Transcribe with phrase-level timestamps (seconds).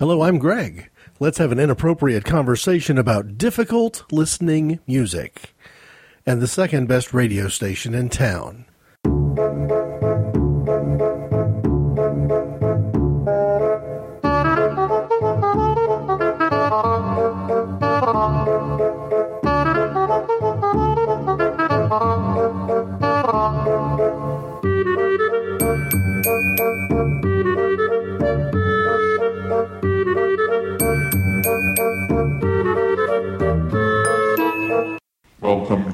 [0.00, 0.90] Hello, I'm Greg.
[1.20, 5.54] Let's have an inappropriate conversation about difficult listening music
[6.26, 8.64] and the second best radio station in town.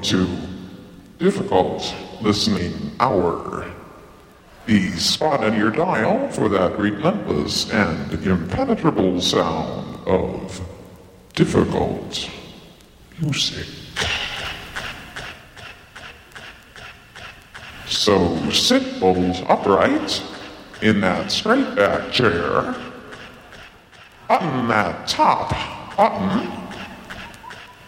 [0.03, 0.27] To
[1.19, 3.71] Difficult Listening Hour.
[4.65, 10.59] The spot on your dial for that relentless and impenetrable sound of
[11.33, 12.29] difficult
[13.19, 13.67] music.
[17.85, 20.23] So sit bolt upright
[20.81, 22.75] in that straight back chair,
[24.27, 25.51] button that top
[25.95, 26.49] button,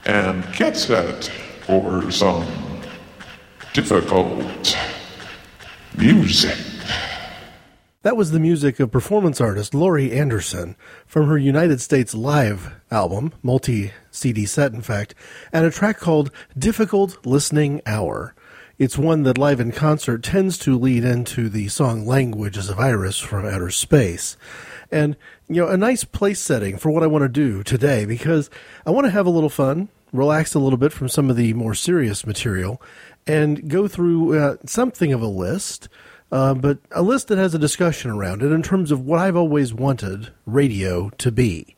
[0.06, 1.32] and get set
[1.66, 2.46] for some
[3.74, 4.78] difficult
[5.98, 6.58] music.
[8.02, 10.76] That was the music of performance artist Laurie Anderson
[11.08, 15.16] from her United States Live album, multi CD set, in fact,
[15.54, 18.36] and a track called Difficult Listening Hour.
[18.78, 22.76] It's one that live in concert tends to lead into the song Language as a
[22.76, 24.36] Virus from Outer Space.
[24.92, 25.16] And,
[25.48, 28.50] you know, a nice place setting for what I want to do today because
[28.86, 31.54] I want to have a little fun, relax a little bit from some of the
[31.54, 32.82] more serious material,
[33.28, 35.90] and go through uh, something of a list.
[36.32, 39.36] Uh, but a list that has a discussion around it in terms of what I've
[39.36, 41.76] always wanted radio to be.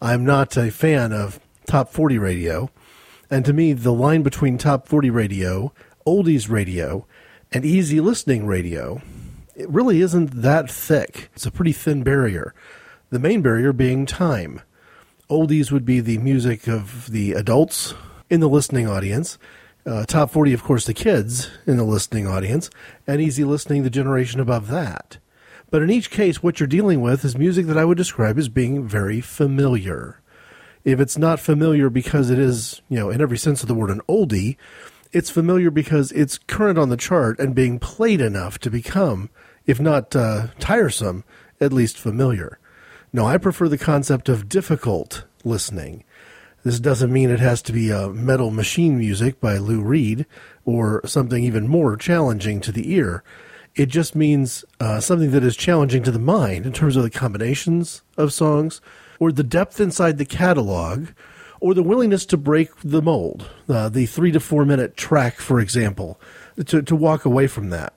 [0.00, 2.70] I'm not a fan of top 40 radio,
[3.30, 5.72] and to me, the line between top 40 radio,
[6.06, 7.06] oldies radio,
[7.52, 9.00] and easy listening radio,
[9.54, 11.30] it really isn't that thick.
[11.34, 12.54] It's a pretty thin barrier.
[13.10, 14.60] The main barrier being time.
[15.30, 17.94] Oldies would be the music of the adults
[18.28, 19.38] in the listening audience.
[19.86, 22.68] Uh, top 40, of course, the kids in the listening audience,
[23.06, 25.18] and easy listening, the generation above that.
[25.70, 28.48] But in each case, what you're dealing with is music that I would describe as
[28.48, 30.20] being very familiar.
[30.84, 33.90] If it's not familiar because it is, you know, in every sense of the word,
[33.90, 34.56] an oldie,
[35.12, 39.30] it's familiar because it's current on the chart and being played enough to become,
[39.64, 41.24] if not uh, tiresome,
[41.60, 42.58] at least familiar.
[43.14, 46.02] No, I prefer the concept of difficult listening.
[46.64, 50.26] This doesn't mean it has to be a metal machine music by Lou Reed
[50.64, 53.22] or something even more challenging to the ear.
[53.76, 57.10] It just means uh, something that is challenging to the mind in terms of the
[57.10, 58.80] combinations of songs
[59.20, 61.10] or the depth inside the catalog
[61.60, 63.48] or the willingness to break the mold.
[63.68, 66.20] Uh, the three to four minute track, for example,
[66.66, 67.92] to, to walk away from that.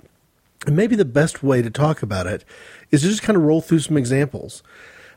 [0.68, 2.46] And maybe the best way to talk about it
[2.92, 4.62] is to just kind of roll through some examples.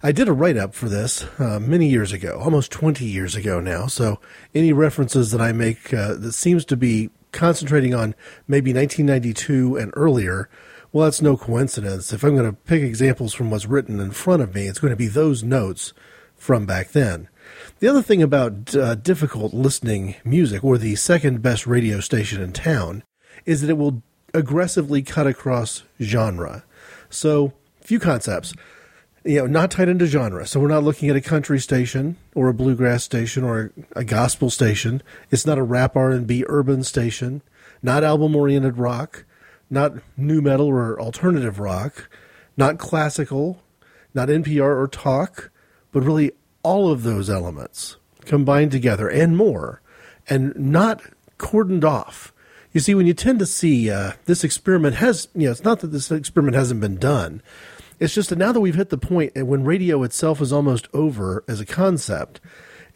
[0.03, 3.61] I did a write up for this uh, many years ago, almost 20 years ago
[3.61, 3.87] now.
[3.87, 4.19] So
[4.55, 8.15] any references that I make uh, that seems to be concentrating on
[8.49, 10.49] maybe 1992 and earlier,
[10.91, 12.15] well, that's no coincidence.
[12.15, 14.91] If I'm going to pick examples from what's written in front of me, it's going
[14.91, 15.93] to be those notes
[16.35, 17.29] from back then.
[17.81, 22.55] The other thing about uh, difficult listening music, or the second best radio station in
[22.55, 23.05] town,
[23.45, 26.65] is that it will aggressively cut across genre.
[27.11, 28.55] So, few concepts
[29.25, 30.47] you know, not tied into genre.
[30.47, 34.51] So we're not looking at a country station or a bluegrass station or a gospel
[34.51, 35.03] station.
[35.31, 37.43] It's not a rap R and B urban station.
[37.83, 39.25] Not album oriented rock.
[39.69, 42.09] Not nu metal or alternative rock.
[42.57, 43.63] Not classical.
[44.15, 45.51] Not NPR or talk.
[45.93, 46.33] But really
[46.63, 49.81] all of those elements combined together and more,
[50.29, 51.03] and not
[51.39, 52.33] cordoned off.
[52.73, 55.81] You see, when you tend to see uh, this experiment has, you know, it's not
[55.81, 57.43] that this experiment hasn't been done
[58.01, 61.45] it's just that now that we've hit the point when radio itself is almost over
[61.47, 62.41] as a concept,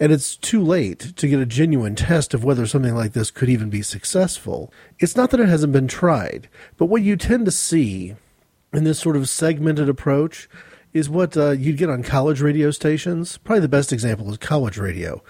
[0.00, 3.50] and it's too late to get a genuine test of whether something like this could
[3.50, 6.48] even be successful, it's not that it hasn't been tried,
[6.78, 8.16] but what you tend to see
[8.72, 10.48] in this sort of segmented approach
[10.92, 13.36] is what uh, you'd get on college radio stations.
[13.38, 15.22] Probably the best example is college radio,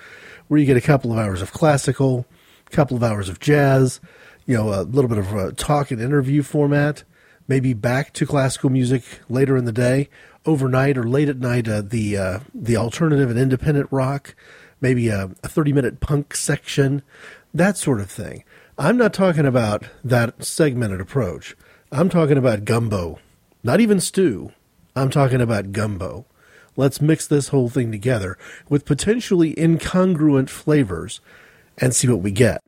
[0.48, 2.26] where you get a couple of hours of classical,
[2.66, 4.00] a couple of hours of jazz,
[4.46, 7.02] you know, a little bit of a talk and interview format
[7.48, 10.08] maybe back to classical music later in the day,
[10.46, 14.34] overnight or late at night, uh, the uh, the alternative and independent rock,
[14.80, 17.02] maybe a, a 30 minute punk section,
[17.52, 18.44] that sort of thing.
[18.76, 21.56] I'm not talking about that segmented approach.
[21.92, 23.20] I'm talking about gumbo,
[23.62, 24.52] not even stew.
[24.96, 26.26] I'm talking about gumbo.
[26.76, 28.36] Let's mix this whole thing together
[28.68, 31.20] with potentially incongruent flavors
[31.78, 32.62] and see what we get.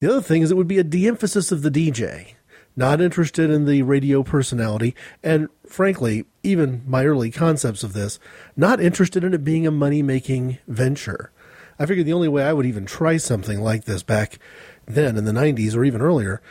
[0.00, 2.34] The other thing is it would be a de emphasis of the DJ
[2.76, 8.18] not interested in the radio personality, and frankly, even my early concepts of this,
[8.56, 11.30] not interested in it being a money making venture.
[11.78, 14.38] I figured the only way I would even try something like this back
[14.86, 16.42] then in the 90s or even earlier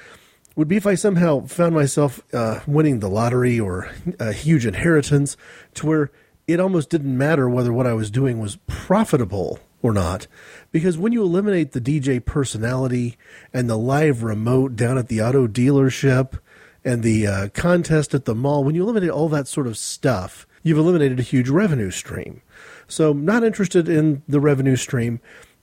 [0.56, 5.38] would be if I somehow found myself uh, winning the lottery or a huge inheritance
[5.75, 6.12] to where
[6.48, 10.27] it almost didn't matter whether what I was doing was profitable or not.
[10.71, 13.18] Because when you eliminate the DJ personality
[13.54, 16.39] and the live remote down at the auto dealership
[16.86, 20.48] and the uh, contest at the mall, when you eliminate all that sort of stuff,
[20.63, 22.42] you've eliminated a huge revenue stream.
[22.88, 25.19] So, not interested in the revenue stream.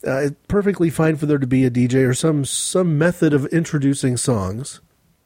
[0.07, 3.47] Uh, it's perfectly fine for there to be a DJ or some some method of
[3.47, 4.81] introducing songs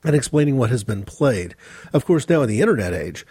[0.04, 1.54] and explaining what has been played.
[1.92, 3.26] Of course, now in the internet age,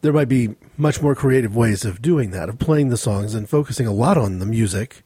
[0.00, 3.48] there might be much more creative ways of doing that, of playing the songs and
[3.48, 5.02] focusing a lot on the music,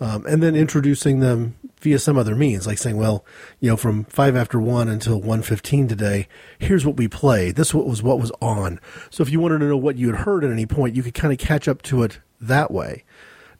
[0.00, 3.24] um, and then introducing them via some other means, like saying, well,
[3.60, 6.26] you know, from five after one until one fifteen today,
[6.58, 7.56] here's what we played.
[7.56, 8.80] This was what was on.
[9.10, 11.14] So if you wanted to know what you had heard at any point, you could
[11.14, 13.04] kind of catch up to it that way.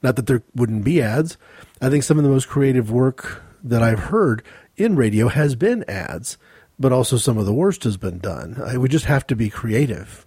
[0.03, 1.37] Not that there wouldn't be ads.
[1.81, 4.43] I think some of the most creative work that I've heard
[4.77, 6.39] in radio has been ads,
[6.79, 8.81] but also some of the worst has been done.
[8.81, 10.27] We just have to be creative.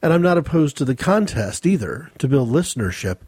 [0.00, 3.18] And I'm not opposed to the contest either to build listenership.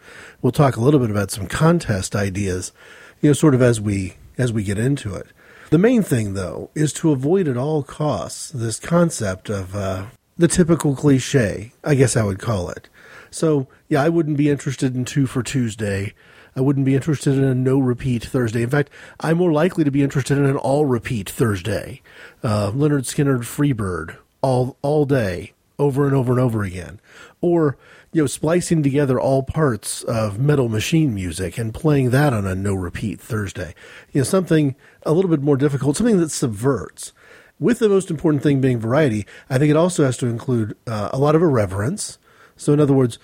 [0.41, 2.73] We'll talk a little bit about some contest ideas,
[3.21, 5.27] you know, sort of as we as we get into it.
[5.71, 10.07] The main thing, though, is to avoid at all costs this concept of uh,
[10.37, 12.89] the typical cliche, I guess I would call it.
[13.31, 16.15] So, yeah, I wouldn't be interested in two for Tuesday.
[16.57, 18.63] I wouldn't be interested in a no repeat Thursday.
[18.63, 18.91] In fact,
[19.21, 22.03] I'm more likely to be interested in an all repeat Thursday.
[22.43, 27.01] Uh, Lynyrd Skynyrd Freebird all all day, over and over and over again.
[27.41, 27.79] Or,
[28.13, 32.55] you know, splicing together all parts of Metal Machine music and playing that on a
[32.55, 33.75] no repeat Thursday.
[34.13, 37.13] You know, something a little bit more difficult, something that subverts.
[37.59, 41.11] With the most important thing being variety, I think it also has to include uh,
[41.13, 42.19] a lot of irreverence.
[42.57, 43.19] So, in other words,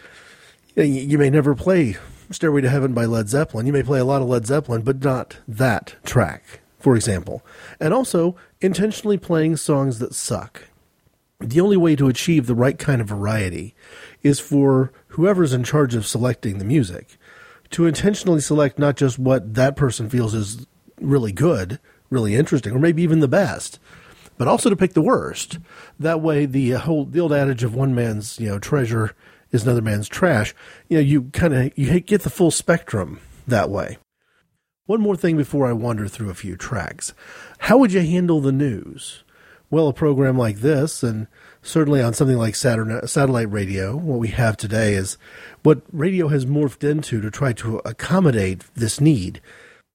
[0.74, 1.96] you may never play
[2.30, 3.66] Stairway to Heaven by Led Zeppelin.
[3.66, 7.44] You may play a lot of Led Zeppelin, but not that track, for example.
[7.80, 10.64] And also, intentionally playing songs that suck
[11.40, 13.74] the only way to achieve the right kind of variety
[14.22, 17.18] is for whoever's in charge of selecting the music
[17.70, 20.66] to intentionally select not just what that person feels is
[21.00, 21.78] really good,
[22.10, 23.78] really interesting, or maybe even the best,
[24.38, 25.58] but also to pick the worst.
[25.98, 29.14] That way, the uh, whole the old adage of one man's you know treasure
[29.50, 30.54] is another man's trash.
[30.88, 33.98] You know, you kind of you get the full spectrum that way.
[34.86, 37.12] One more thing before I wander through a few tracks.
[37.58, 39.24] How would you handle the news?
[39.70, 41.26] Well, a program like this, and
[41.62, 45.18] certainly on something like satellite radio, what we have today is
[45.62, 49.40] what radio has morphed into to try to accommodate this need.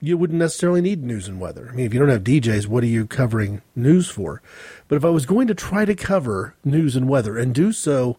[0.02, 1.70] You wouldn't necessarily need news and weather.
[1.72, 4.42] I mean, if you don't have DJs, what are you covering news for?
[4.88, 8.18] But if I was going to try to cover news and weather and do so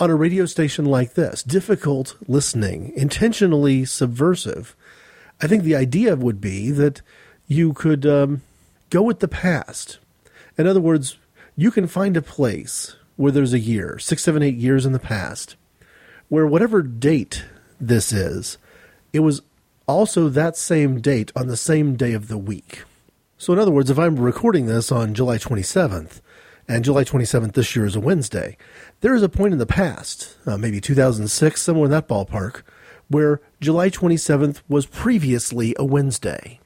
[0.00, 4.74] on a radio station like this, difficult listening, intentionally subversive,
[5.40, 7.02] I think the idea would be that
[7.46, 8.42] you could um,
[8.90, 9.98] go with the past
[10.58, 11.16] in other words,
[11.56, 14.98] you can find a place where there's a year, six, seven, eight years in the
[14.98, 15.56] past,
[16.28, 17.44] where whatever date
[17.80, 18.58] this is,
[19.12, 19.42] it was
[19.86, 22.84] also that same date on the same day of the week.
[23.38, 26.20] So, in other words, if I'm recording this on July 27th,
[26.68, 28.56] and July 27th this year is a Wednesday,
[29.00, 32.62] there is a point in the past, uh, maybe 2006, somewhere in that ballpark,
[33.08, 36.60] where July 27th was previously a Wednesday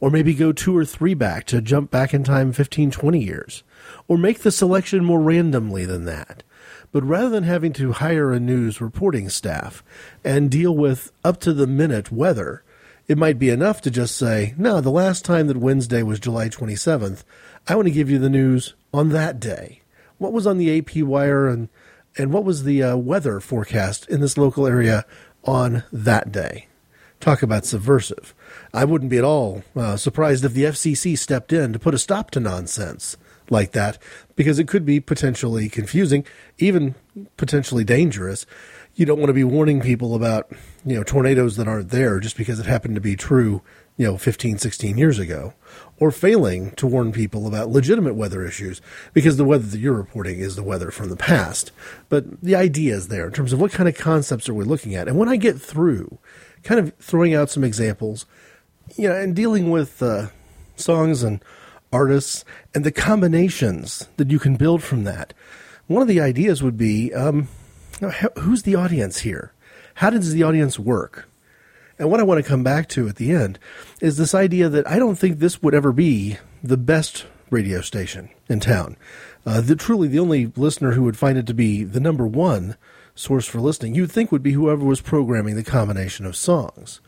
[0.00, 3.62] or maybe go two or three back to jump back in time 15, 20 years,
[4.06, 6.42] or make the selection more randomly than that.
[6.92, 9.82] But rather than having to hire a news reporting staff
[10.24, 12.62] and deal with up to the minute weather,
[13.06, 16.48] it might be enough to just say, no, the last time that Wednesday was July
[16.48, 17.24] 27th,
[17.66, 19.82] I want to give you the news on that day.
[20.18, 21.68] What was on the AP wire and,
[22.16, 25.04] and what was the uh, weather forecast in this local area
[25.44, 26.68] on that day?
[27.20, 28.34] Talk about subversive.
[28.72, 31.98] I wouldn't be at all uh, surprised if the FCC stepped in to put a
[31.98, 33.16] stop to nonsense
[33.50, 33.98] like that
[34.36, 36.24] because it could be potentially confusing,
[36.58, 36.94] even
[37.36, 38.46] potentially dangerous.
[38.94, 40.50] You don't want to be warning people about,
[40.84, 43.62] you know, tornadoes that aren't there just because it happened to be true,
[43.96, 45.54] you know, 15, 16 years ago,
[45.98, 48.80] or failing to warn people about legitimate weather issues
[49.12, 51.70] because the weather that you're reporting is the weather from the past.
[52.08, 54.94] But the idea is there in terms of what kind of concepts are we looking
[54.94, 55.08] at.
[55.08, 56.18] And when I get through
[56.62, 58.26] kind of throwing out some examples,
[58.96, 60.28] you know, and dealing with uh,
[60.76, 61.42] songs and
[61.92, 65.32] artists and the combinations that you can build from that.
[65.86, 67.48] One of the ideas would be um,
[68.38, 69.52] who's the audience here?
[69.94, 71.28] How does the audience work?
[71.98, 73.58] And what I want to come back to at the end
[74.00, 78.28] is this idea that I don't think this would ever be the best radio station
[78.48, 78.96] in town.
[79.44, 82.76] Uh, the, truly, the only listener who would find it to be the number one
[83.18, 87.00] source for listening, you'd think would be whoever was programming the combination of songs.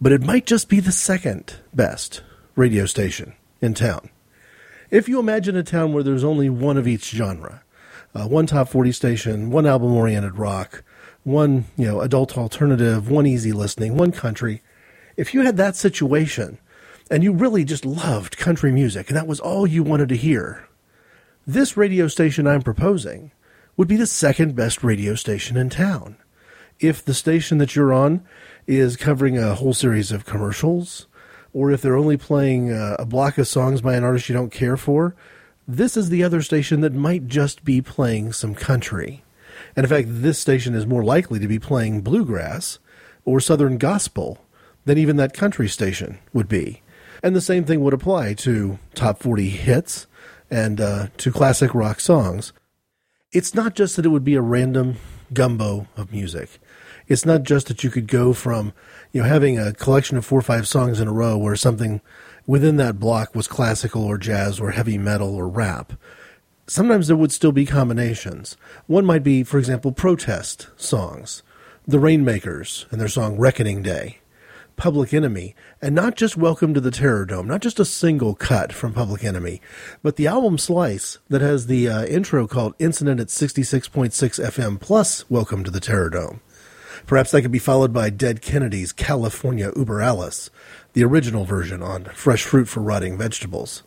[0.00, 2.22] But it might just be the second best
[2.56, 4.10] radio station in town.
[4.90, 7.62] If you imagine a town where there's only one of each genre,
[8.14, 10.82] uh, one top 40 station, one album oriented rock,
[11.22, 14.60] one, you know, adult alternative, one easy listening, one country,
[15.16, 16.58] if you had that situation
[17.10, 20.68] and you really just loved country music and that was all you wanted to hear,
[21.46, 23.30] this radio station I'm proposing
[23.76, 26.16] would be the second best radio station in town.
[26.80, 28.22] If the station that you're on
[28.66, 31.06] is covering a whole series of commercials,
[31.52, 34.52] or if they're only playing uh, a block of songs by an artist you don't
[34.52, 35.14] care for,
[35.66, 39.24] this is the other station that might just be playing some country.
[39.76, 42.78] And in fact, this station is more likely to be playing bluegrass
[43.24, 44.44] or southern gospel
[44.84, 46.82] than even that country station would be.
[47.22, 50.06] And the same thing would apply to top 40 hits
[50.50, 52.52] and uh, to classic rock songs.
[53.34, 54.94] It's not just that it would be a random
[55.32, 56.60] gumbo of music.
[57.08, 58.72] It's not just that you could go from,
[59.10, 62.00] you know, having a collection of four or five songs in a row where something
[62.46, 65.94] within that block was classical or jazz or heavy metal or rap.
[66.68, 68.56] Sometimes there would still be combinations.
[68.86, 71.42] One might be, for example, protest songs.
[71.88, 74.20] The Rainmakers and their song Reckoning Day.
[74.76, 78.72] Public Enemy, and not just Welcome to the Terror Dome, not just a single cut
[78.72, 79.60] from Public Enemy,
[80.02, 85.28] but the album slice that has the uh, intro called Incident at 66.6 FM plus
[85.30, 86.40] Welcome to the Terror Dome.
[87.06, 90.50] Perhaps that could be followed by Dead Kennedy's California Über Alles,
[90.92, 93.82] the original version on fresh fruit for rotting vegetables.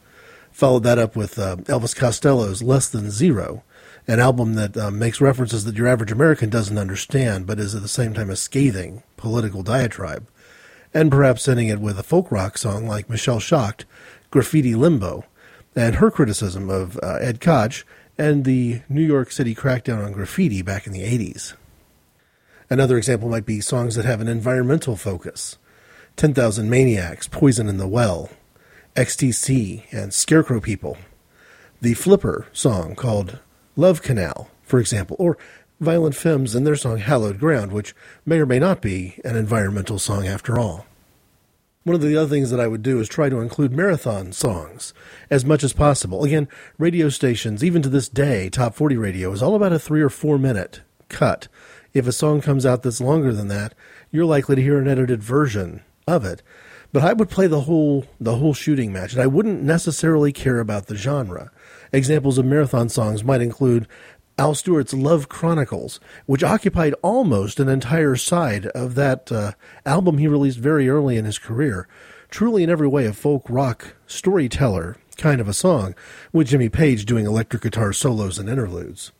[0.51, 3.63] Followed that up with uh, Elvis Costello's Less Than Zero,
[4.07, 7.81] an album that uh, makes references that your average American doesn't understand, but is at
[7.81, 10.27] the same time a scathing political diatribe
[10.97, 13.85] and perhaps ending it with a folk rock song like Michelle Shocked,
[14.31, 15.25] Graffiti Limbo,
[15.75, 17.85] and her criticism of uh, Ed Koch
[18.17, 21.53] and the New York City crackdown on graffiti back in the 80s.
[22.67, 25.59] Another example might be songs that have an environmental focus
[26.15, 28.31] 10,000 Maniacs, Poison in the Well,
[28.95, 30.97] XTC, and Scarecrow People.
[31.79, 33.37] The Flipper song called
[33.75, 35.37] Love Canal, for example, or
[35.79, 37.93] Violent Femmes and their song Hallowed Ground, which
[38.25, 40.87] may or may not be an environmental song after all.
[41.83, 44.93] One of the other things that I would do is try to include marathon songs
[45.29, 46.23] as much as possible.
[46.23, 50.01] Again, radio stations, even to this day, Top 40 radio, is all about a three
[50.01, 51.47] or four minute cut.
[51.93, 53.73] If a song comes out that's longer than that,
[54.11, 56.41] you're likely to hear an edited version of it.
[56.91, 60.59] But I would play the whole the whole shooting match, and I wouldn't necessarily care
[60.59, 61.51] about the genre.
[61.91, 63.87] Examples of marathon songs might include
[64.37, 69.53] Al Stewart's Love Chronicles, which occupied almost an entire side of that uh,
[69.85, 71.87] album he released very early in his career.
[72.29, 75.95] Truly, in every way, a folk rock storyteller kind of a song,
[76.31, 79.11] with Jimmy Page doing electric guitar solos and interludes.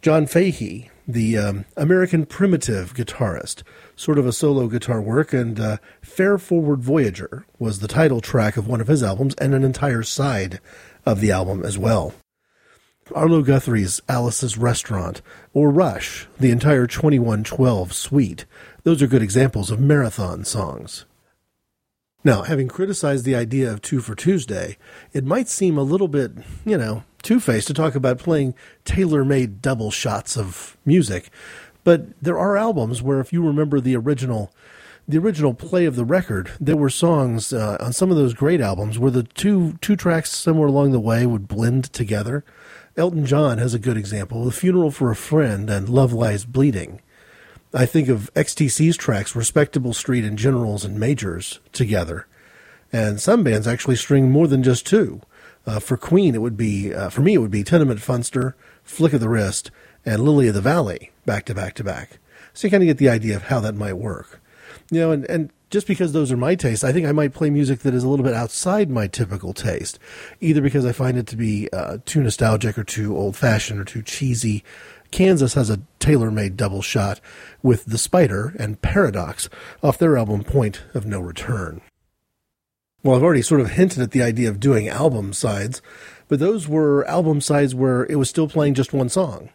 [0.00, 3.62] John Fahey, the um, American primitive guitarist,
[3.94, 8.56] sort of a solo guitar work, and uh, Fare Forward Voyager was the title track
[8.56, 10.60] of one of his albums and an entire side
[11.04, 12.14] of the album as well.
[13.14, 18.44] Arlo Guthrie's Alice's Restaurant, or Rush, the entire 2112 suite.
[18.84, 21.04] Those are good examples of marathon songs.
[22.24, 24.76] Now, having criticized the idea of Two for Tuesday,
[25.12, 26.32] it might seem a little bit,
[26.64, 28.54] you know, two faced to talk about playing
[28.84, 31.30] tailor made double shots of music.
[31.84, 34.52] But there are albums where, if you remember the original,
[35.08, 38.60] the original play of the record, there were songs uh, on some of those great
[38.60, 42.44] albums where the two two tracks somewhere along the way would blend together.
[42.94, 47.00] Elton John has a good example The Funeral for a Friend and Love Lies Bleeding.
[47.72, 52.26] I think of XTC's tracks, Respectable Street and Generals and Majors, together.
[52.92, 55.22] And some bands actually string more than just two.
[55.66, 58.52] Uh, for Queen, it would be, uh, for me, it would be Tenement Funster,
[58.84, 59.70] Flick of the Wrist,
[60.04, 62.18] and Lily of the Valley, back to back to back.
[62.52, 64.42] So you kind of get the idea of how that might work.
[64.90, 67.48] You know, and, and just because those are my tastes, I think I might play
[67.48, 69.98] music that is a little bit outside my typical taste,
[70.38, 73.84] either because I find it to be uh, too nostalgic or too old fashioned or
[73.84, 74.62] too cheesy.
[75.10, 77.20] Kansas has a tailor made double shot
[77.62, 79.48] with The Spider and Paradox
[79.82, 81.80] off their album Point of No Return.
[83.02, 85.80] Well, I've already sort of hinted at the idea of doing album sides,
[86.28, 89.48] but those were album sides where it was still playing just one song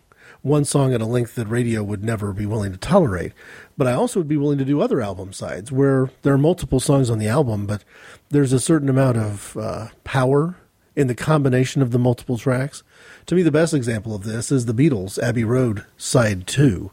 [0.47, 3.33] one song at a length that radio would never be willing to tolerate.
[3.77, 6.79] But I also would be willing to do other album sides where there are multiple
[6.79, 7.83] songs on the album, but
[8.29, 10.55] there's a certain amount of uh, power
[10.95, 12.81] in the combination of the multiple tracks.
[13.27, 16.91] To me, the best example of this is the Beatles' Abbey Road Side 2.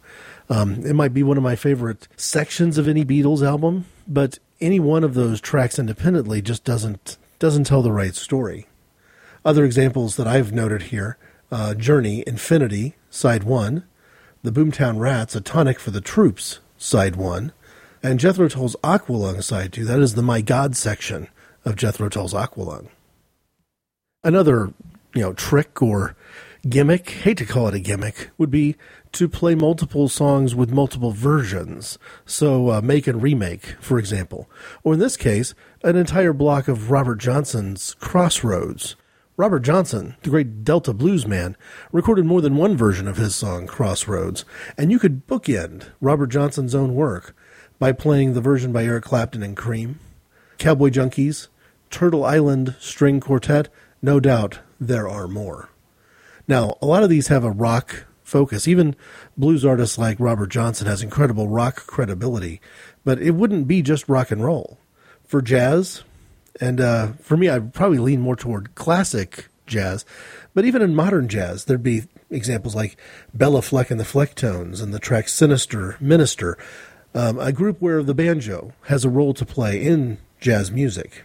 [0.50, 4.78] Um, it might be one of my favorite sections of any Beatles album, but any
[4.78, 8.66] one of those tracks independently just doesn't doesn't tell the right story.
[9.44, 11.18] Other examples that I've noted here
[11.50, 13.85] uh, Journey, Infinity, Side 1,
[14.42, 17.52] The Boomtown Rats, A Tonic for the Troops, Side 1,
[18.02, 19.85] and Jethro Tull's Aqualung, Side 2.
[19.85, 21.28] That is the My God section
[21.64, 22.88] of Jethro Tull's Aqualung.
[24.25, 24.75] Another,
[25.14, 26.16] you know, trick or
[26.68, 28.75] gimmick, hate to call it a gimmick, would be
[29.12, 32.00] to play multiple songs with multiple versions.
[32.26, 34.50] So, uh, make and remake, for example.
[34.83, 35.54] Or in this case,
[35.85, 38.97] an entire block of Robert Johnson's Crossroads.
[39.37, 41.57] Robert Johnson, the great Delta blues man,
[41.91, 44.45] recorded more than one version of his song Crossroads,
[44.79, 47.35] and you could bookend Robert Johnson's own work
[47.81, 49.99] by playing the version by Eric Clapton and Cream,
[50.59, 51.49] Cowboy Junkies,
[51.91, 53.69] Turtle Island String Quartet,
[54.00, 55.69] no doubt there are more.
[56.47, 58.69] Now, a lot of these have a rock focus.
[58.69, 58.95] Even
[59.37, 62.61] blues artists like Robert Johnson has incredible rock credibility,
[63.05, 64.79] but it wouldn't be just rock and roll.
[65.26, 66.05] For jazz,
[66.61, 70.04] and uh, for me, I'd probably lean more toward classic jazz.
[70.54, 72.96] But even in modern jazz, there'd be examples like
[73.37, 76.56] Béla Fleck and the Flecktones and the track Sinister Minister,
[77.14, 81.25] um, a group where the banjo has a role to play in jazz music.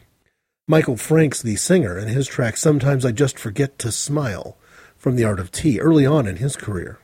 [0.67, 4.55] Michael Franks, the singer, and his track Sometimes I Just Forget to Smile
[4.95, 6.99] from The Art of Tea early on in his career.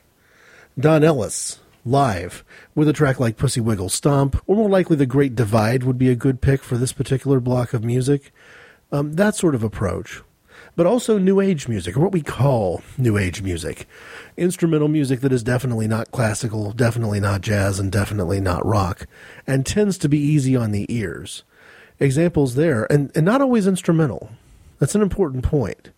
[0.79, 5.36] Don Ellis, live, with a track like Pussy Wiggle Stomp, or more likely The Great
[5.36, 8.34] Divide would be a good pick for this particular block of music.
[8.92, 10.22] Um, that sort of approach.
[10.75, 13.88] But also New Age music, or what we call New Age music.
[14.36, 19.06] Instrumental music that is definitely not classical, definitely not jazz, and definitely not rock,
[19.48, 21.44] and tends to be easy on the ears.
[22.00, 24.32] Examples there, and, and not always instrumental.
[24.80, 25.92] That's an important point.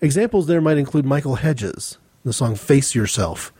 [0.00, 3.52] Examples there might include Michael Hedges, the song Face Yourself,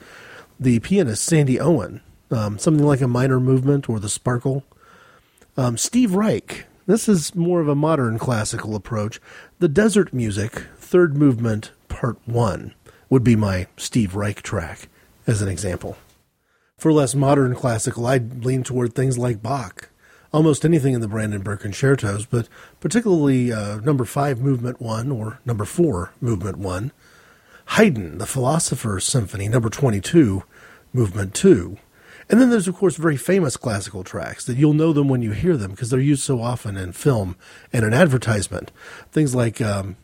[0.59, 4.65] the pianist Sandy Owen, um, something like a minor movement or the sparkle.
[5.57, 9.21] Um, Steve Reich, this is more of a modern classical approach.
[9.59, 12.75] The Desert Music, third movement, part one,
[13.09, 14.89] would be my Steve Reich track,
[15.27, 15.97] as an example.
[16.79, 19.91] For less modern classical, I'd lean toward things like Bach,
[20.33, 22.49] almost anything in the Brandenburg concertos, but
[22.81, 26.91] particularly uh, number five, movement one, or number four, movement one.
[27.67, 30.43] Haydn, the Philosopher's Symphony, number 22,
[30.93, 31.79] movement two.
[32.29, 35.33] And then there's, of course, very famous classical tracks that you'll know them when you
[35.33, 37.37] hear them because they're used so often in film
[37.73, 38.71] and in advertisement.
[39.11, 39.97] Things like um,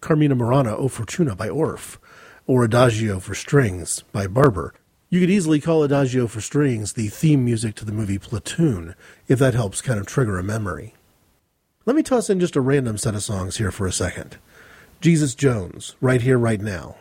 [0.00, 1.98] Carmina Burana O Fortuna by Orff
[2.46, 4.74] or Adagio for Strings by Barber.
[5.08, 8.94] You could easily call Adagio for Strings the theme music to the movie Platoon,
[9.26, 10.94] if that helps kind of trigger a memory.
[11.86, 14.36] Let me toss in just a random set of songs here for a second.
[15.00, 16.96] Jesus Jones, Right Here, Right Now.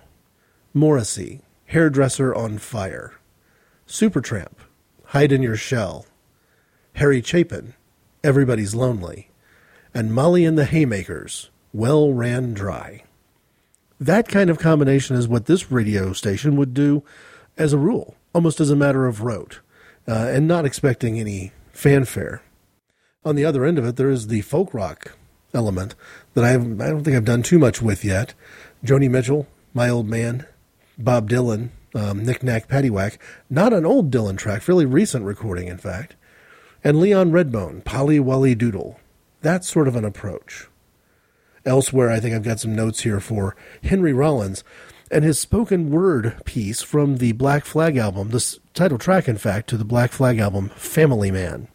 [0.73, 3.18] Morrissey, Hairdresser on Fire.
[3.89, 4.53] Supertramp,
[5.05, 6.05] Hide in Your Shell.
[6.93, 7.73] Harry Chapin,
[8.23, 9.31] Everybody's Lonely.
[9.95, 13.03] And Molly and the Haymakers, Well Ran Dry.
[13.99, 17.03] That kind of combination is what this radio station would do
[17.57, 19.59] as a rule, almost as a matter of rote,
[20.07, 22.43] uh, and not expecting any fanfare.
[23.25, 25.17] On the other end of it, there is the folk rock
[25.51, 25.95] element
[26.35, 28.35] that I, I don't think I've done too much with yet.
[28.85, 30.45] Joni Mitchell, My Old Man,
[30.95, 33.17] Bob Dylan, um, Knick Knack Paddywhack,
[33.49, 36.15] not an old Dylan track, fairly recent recording, in fact,
[36.83, 38.99] and Leon Redbone, Polly Wolly Doodle.
[39.41, 40.67] That sort of an approach.
[41.65, 44.63] Elsewhere, I think I've got some notes here for Henry Rollins
[45.11, 49.69] and his spoken word piece from the Black Flag album, the title track, in fact,
[49.69, 51.67] to the Black Flag album, Family Man,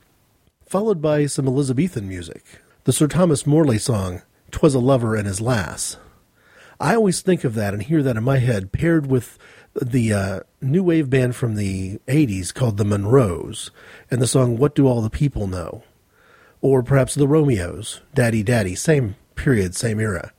[0.66, 2.44] followed by some Elizabethan music,
[2.84, 5.96] the Sir Thomas Morley song, Twas a Lover and His Lass.
[6.80, 9.38] I always think of that and hear that in my head paired with
[9.80, 13.70] the uh, new wave band from the 80s called the Monroes
[14.10, 15.82] and the song What Do All the People Know?
[16.60, 20.32] Or perhaps the Romeos, Daddy Daddy, same period, same era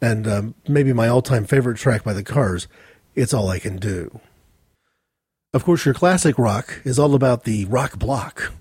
[0.00, 2.66] and um, maybe my all time favorite track by the Cars,
[3.14, 4.20] It's All I Can Do.
[5.52, 8.52] Of course, your classic rock is all about the rock block.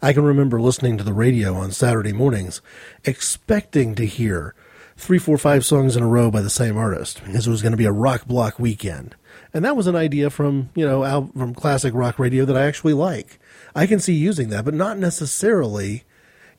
[0.00, 2.60] I can remember listening to the radio on Saturday mornings,
[3.04, 4.54] expecting to hear
[4.96, 7.72] three, four, five songs in a row by the same artist, because it was going
[7.72, 9.16] to be a rock block weekend.
[9.54, 12.92] And that was an idea from, you know, from classic rock radio that I actually
[12.92, 13.38] like.
[13.74, 16.04] I can see using that, but not necessarily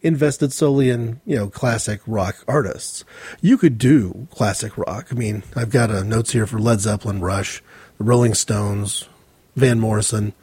[0.02, 3.04] invested solely in you know classic rock artists.
[3.42, 5.08] You could do classic rock.
[5.12, 7.62] I mean, I've got uh, notes here for Led Zeppelin, Rush,
[7.98, 9.08] the Rolling Stones,
[9.56, 10.34] Van Morrison.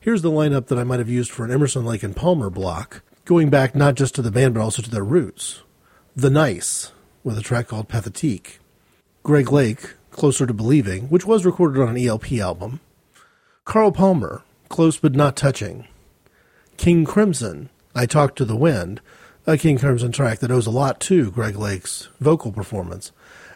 [0.00, 3.02] Here's the lineup that I might have used for an Emerson, Lake and Palmer block,
[3.24, 5.62] going back not just to the band but also to their roots.
[6.14, 6.92] The Nice,
[7.24, 8.58] with a track called Pathétique.
[9.22, 12.80] Greg Lake, Closer to Believing, which was recorded on an ELP album.
[13.64, 15.86] Carl Palmer, Close but Not Touching.
[16.76, 19.00] King Crimson, I Talk to the Wind,
[19.46, 23.12] a King Crimson track that owes a lot to Greg Lake's vocal performance.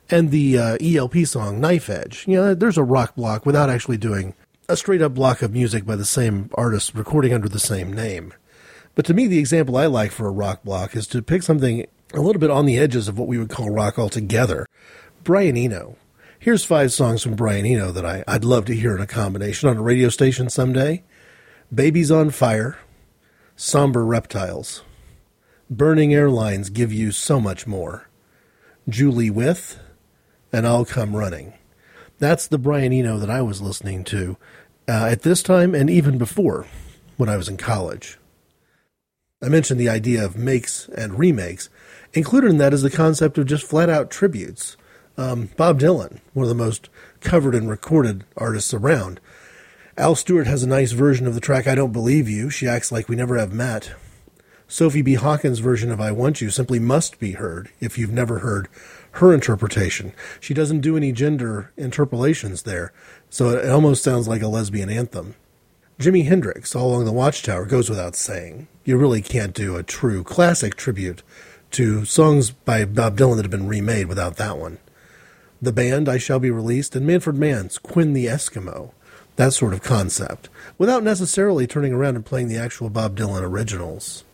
[0.09, 2.27] and the uh, ELP song Knife Edge.
[2.29, 4.35] You know, there's a rock block without actually doing
[4.69, 8.33] a straight up block of music by the same artist recording under the same name.
[8.95, 11.87] But to me, the example I like for a rock block is to pick something
[12.15, 14.65] a little bit on the edges of what we would call rock altogether.
[15.25, 15.97] Brian Eno.
[16.43, 19.69] Here's five songs from Brian Eno that I, I'd love to hear in a combination
[19.69, 21.05] on a radio station someday
[21.73, 22.79] Babies on Fire,
[23.55, 24.83] Somber Reptiles,
[25.71, 28.09] Burning Airlines Give You So Much More,
[28.89, 29.79] Julie With,
[30.53, 31.53] and I'll Come Running.
[32.19, 34.37] That's the Brian Eno that I was listening to
[34.89, 36.67] uh, at this time and even before
[37.19, 38.19] when I was in college.
[39.41, 41.69] I mentioned the idea of makes and remakes.
[42.15, 44.77] Included in that is the concept of just flat out tributes.
[45.23, 46.89] Um, Bob Dylan, one of the most
[47.21, 49.21] covered and recorded artists around.
[49.97, 52.51] Al Stewart has a nice version of the track I Don't Believe You.
[52.51, 53.93] She acts like we never have met.
[54.67, 55.15] Sophie B.
[55.15, 58.67] Hawkins' version of I Want You simply must be heard if you've never heard
[59.13, 60.13] her interpretation.
[60.41, 62.93] She doesn't do any gender interpolations there,
[63.31, 65.37] so it almost sounds like a lesbian anthem.
[66.01, 68.67] Jimi Hendrix, All Along the Watchtower, goes without saying.
[68.85, 71.23] You really can't do a true classic tribute
[71.71, 74.79] to songs by Bob Dylan that have been remade without that one.
[75.63, 78.91] The band, I Shall Be Released, and Manfred Mann's Quinn the Eskimo.
[79.37, 84.25] That sort of concept, without necessarily turning around and playing the actual Bob Dylan originals.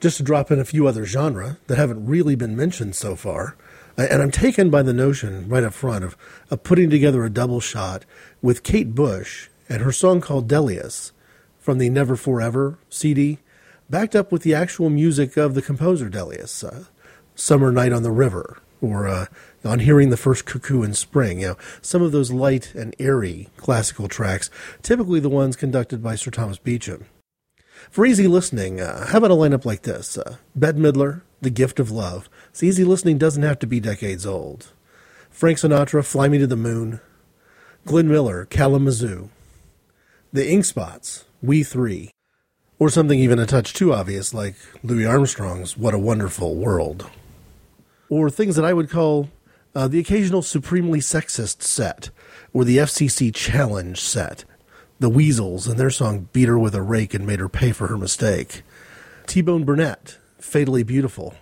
[0.00, 3.56] Just to drop in a few other genres that haven't really been mentioned so far,
[3.96, 6.16] and I'm taken by the notion right up front of,
[6.50, 8.04] of putting together a double shot
[8.42, 11.12] with Kate Bush and her song called Delius
[11.60, 13.38] from the Never Forever CD,
[13.88, 16.84] backed up with the actual music of the composer Delius, uh,
[17.36, 19.26] Summer Night on the River, or uh,
[19.64, 21.40] On Hearing the First Cuckoo in Spring.
[21.40, 24.50] You know, some of those light and airy classical tracks,
[24.82, 27.06] typically the ones conducted by Sir Thomas Beecham.
[27.90, 30.18] For easy listening, uh, how about a lineup like this?
[30.18, 32.28] Uh, Bette Midler, The Gift of Love.
[32.60, 34.72] Easy listening doesn't have to be decades old.
[35.30, 37.00] Frank Sinatra, Fly Me to the Moon.
[37.86, 39.30] Glenn Miller, Kalamazoo
[40.32, 42.10] the ink spots, we three,
[42.78, 47.10] or something even a touch too obvious like Louis Armstrong's What a Wonderful World,
[48.12, 49.30] or things that I would call
[49.74, 52.10] uh, the occasional supremely sexist set,
[52.52, 54.44] or the FCC challenge set,
[55.00, 57.86] the Weasels and their song Beat Her with a Rake and Made Her Pay for
[57.86, 58.64] Her Mistake,
[59.26, 61.36] T Bone Burnett, Fatally Beautiful,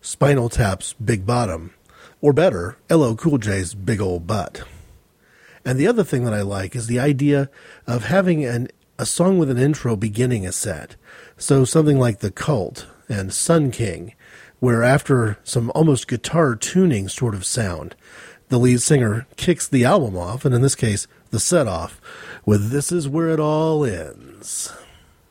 [0.00, 1.74] Spinal Tap's Big Bottom,
[2.22, 4.62] or better, LL Cool J's Big Old Butt.
[5.62, 7.50] And the other thing that I like is the idea
[7.86, 10.96] of having an, a song with an intro beginning a set.
[11.36, 14.14] So something like The Cult and Sun King,
[14.62, 17.96] where after some almost guitar tuning sort of sound,
[18.48, 22.00] the lead singer kicks the album off, and in this case, the set off,
[22.46, 24.72] with This Is Where It All Ends.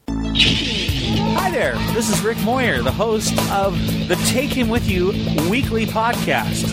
[0.09, 5.11] Hi there, this is Rick Moyer, the host of the Take Him With You
[5.49, 6.67] weekly podcast.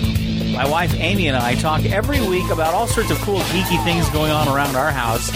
[0.53, 4.11] My wife Amy and I talk every week about all sorts of cool, geeky things
[4.11, 5.31] going on around our house.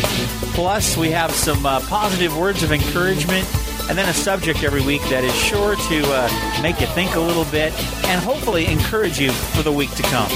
[0.55, 3.47] Plus, we have some uh, positive words of encouragement
[3.89, 7.21] and then a subject every week that is sure to uh, make you think a
[7.21, 7.73] little bit
[8.07, 10.31] and hopefully encourage you for the week to come.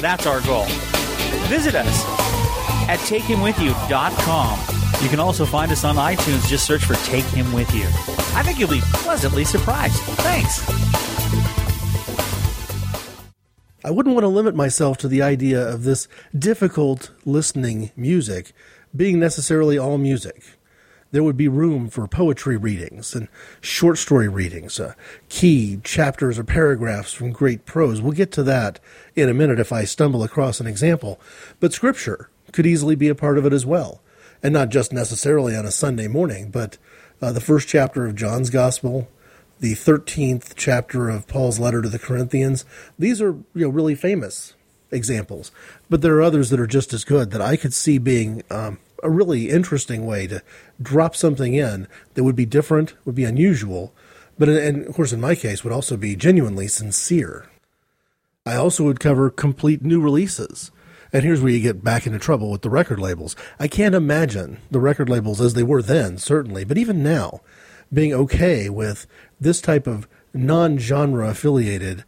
[0.00, 0.66] That's our goal.
[1.48, 2.04] Visit us
[2.88, 4.58] at takehimwithyou.com.
[5.02, 6.46] You can also find us on iTunes.
[6.48, 7.86] Just search for Take Him With You.
[8.34, 9.94] I think you'll be pleasantly surprised.
[10.20, 10.62] Thanks.
[13.84, 16.06] I wouldn't want to limit myself to the idea of this
[16.38, 18.52] difficult listening music
[18.94, 20.42] being necessarily all music.
[21.12, 23.28] There would be room for poetry readings and
[23.60, 24.94] short story readings, uh,
[25.28, 28.00] key chapters or paragraphs from great prose.
[28.00, 28.80] We'll get to that
[29.14, 31.20] in a minute if I stumble across an example.
[31.60, 34.00] But scripture could easily be a part of it as well.
[34.42, 36.78] And not just necessarily on a Sunday morning, but
[37.20, 39.06] uh, the first chapter of John's Gospel,
[39.60, 42.64] the 13th chapter of Paul's letter to the Corinthians.
[42.98, 44.54] These are you know, really famous
[44.90, 45.52] examples,
[45.88, 48.78] but there are others that are just as good that I could see being um,
[49.02, 50.42] a really interesting way to
[50.80, 53.92] drop something in that would be different, would be unusual,
[54.38, 57.46] but and of course in my case would also be genuinely sincere.
[58.44, 60.70] I also would cover complete new releases.
[61.12, 63.36] And here's where you get back into trouble with the record labels.
[63.60, 67.42] I can't imagine the record labels as they were then, certainly, but even now,
[67.92, 69.06] being okay with
[69.38, 72.04] this type of non-genre affiliated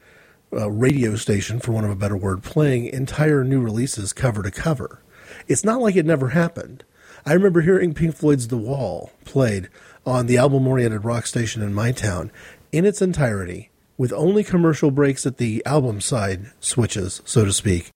[0.54, 4.50] uh, radio station, for want of a better word, playing entire new releases cover to
[4.50, 5.00] cover.
[5.48, 6.84] It's not like it never happened.
[7.26, 9.68] I remember hearing Pink Floyd's The Wall played
[10.04, 12.30] on the album oriented rock station in my town
[12.72, 17.90] in its entirety, with only commercial breaks at the album side switches, so to speak.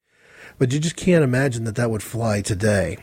[0.58, 2.98] But you just can't imagine that that would fly today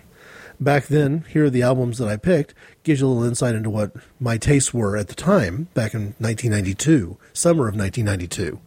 [0.59, 2.53] back then, here are the albums that I picked.
[2.83, 6.15] Gives you a little insight into what my tastes were at the time, back in
[6.19, 8.59] 1992, summer of 1992.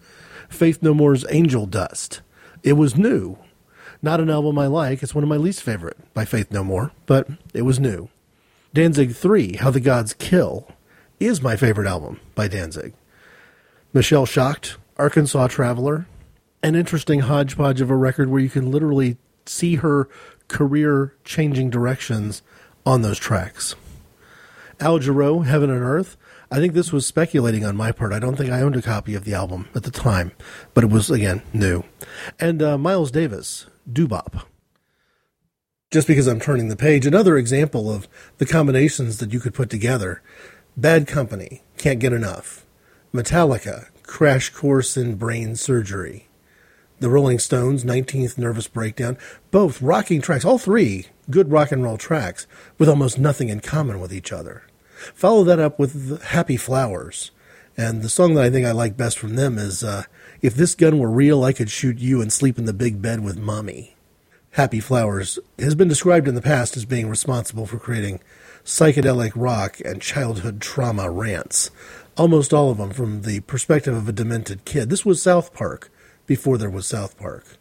[0.49, 2.21] Faith No More's Angel Dust.
[2.63, 3.39] It was new.
[4.01, 5.03] Not an album I like.
[5.03, 8.09] It's one of my least favorite by Faith No More, but it was new.
[8.73, 10.69] Danzig 3, How the Gods Kill,
[11.19, 12.95] is my favorite album by Danzig.
[13.93, 16.07] Michelle Shocked, Arkansas Traveler,
[16.63, 20.09] an interesting hodgepodge of a record where you can literally see her
[20.49, 22.43] career changing directions
[22.87, 23.75] on those tracks.
[24.81, 26.17] Al Jarreau, Heaven and Earth.
[26.51, 28.13] I think this was speculating on my part.
[28.13, 30.33] I don't think I owned a copy of the album at the time,
[30.73, 31.83] but it was, again, new.
[32.39, 34.47] And uh, Miles Davis, Doo-Bop.
[35.91, 39.71] Just because I'm turning the page, another example of the combinations that you could put
[39.71, 40.23] together.
[40.77, 42.67] Bad Company, Can't Get Enough.
[43.13, 46.29] Metallica, Crash Course in Brain Surgery.
[47.01, 49.17] The Rolling Stones, 19th Nervous Breakdown.
[49.51, 52.47] Both rocking tracks, all three good rock and roll tracks,
[52.79, 54.65] with almost nothing in common with each other.
[55.15, 57.31] Follow that up with Happy Flowers.
[57.77, 60.03] And the song that I think I like best from them is uh,
[60.41, 63.25] If This Gun Were Real, I Could Shoot You and Sleep in the Big Bed
[63.25, 63.97] with Mommy.
[64.53, 68.21] Happy Flowers has been described in the past as being responsible for creating
[68.65, 71.73] psychedelic rock and childhood trauma rants,
[72.17, 74.91] almost all of them from the perspective of a demented kid.
[74.91, 75.91] This was South Park
[76.25, 77.57] before there was South Park.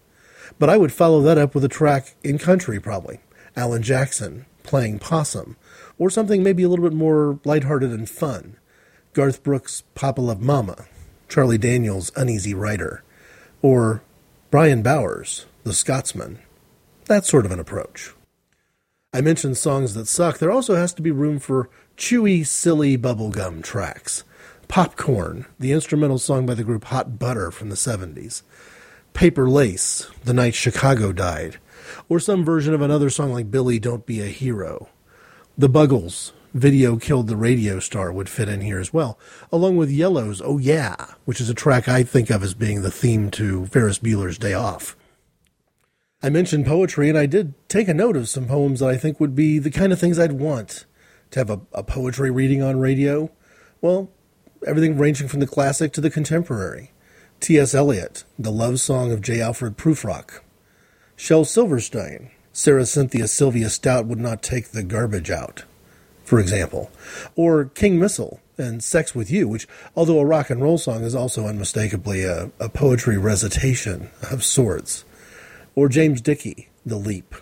[0.59, 3.21] But I would follow that up with a track in country, probably.
[3.55, 5.57] Alan Jackson playing Possum,
[5.97, 8.55] or something maybe a little bit more lighthearted and fun.
[9.13, 10.85] Garth Brooks' Papa Love Mama,
[11.29, 13.03] Charlie Daniels' Uneasy Rider,
[13.61, 14.01] or
[14.49, 16.39] Bryan Bowers, The Scotsman.
[17.05, 18.13] That sort of an approach.
[19.13, 20.37] I mentioned songs that suck.
[20.37, 24.23] There also has to be room for chewy, silly bubblegum tracks.
[24.67, 28.43] Popcorn, the instrumental song by the group Hot Butter from the 70s.
[29.13, 31.57] Paper Lace, The Night Chicago Died.
[32.09, 34.89] Or some version of another song like Billy Don't Be a Hero.
[35.57, 39.19] The Buggles, Video Killed the Radio Star would fit in here as well,
[39.51, 42.91] along with Yello's Oh Yeah, which is a track I think of as being the
[42.91, 44.95] theme to Ferris Bueller's Day Off.
[46.23, 49.19] I mentioned poetry, and I did take a note of some poems that I think
[49.19, 50.85] would be the kind of things I'd want
[51.31, 53.29] to have a, a poetry reading on radio.
[53.81, 54.09] Well,
[54.65, 56.91] everything ranging from the classic to the contemporary.
[57.39, 57.75] T.S.
[57.75, 59.41] Eliot, The Love Song of J.
[59.41, 60.39] Alfred Prufrock.
[61.15, 65.65] Shel Silverstein, Sarah Cynthia Sylvia Stout would not take the garbage out,
[66.27, 66.91] for example.
[67.35, 71.15] Or King Missile and Sex with You, which, although a rock and roll song, is
[71.15, 75.05] also unmistakably a, a poetry recitation of sorts
[75.73, 77.35] or James Dickey, The Leap.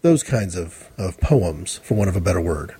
[0.00, 2.74] Those kinds of, of poems, for want of a better word.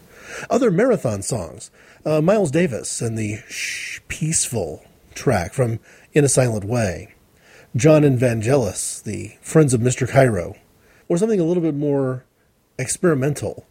[0.48, 1.70] Other marathon songs.
[2.06, 4.84] Uh, Miles Davis and the shh, peaceful
[5.14, 5.80] track from
[6.14, 7.14] In a Silent Way.
[7.76, 10.08] Jon and Vangelis, the Friends of Mr.
[10.08, 10.54] Cairo.
[11.08, 12.24] Or something a little bit more
[12.78, 13.66] experimental,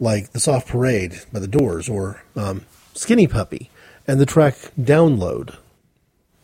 [0.00, 3.70] like The Soft Parade by The Doors, or um, Skinny Puppy,
[4.06, 5.56] and the track Download.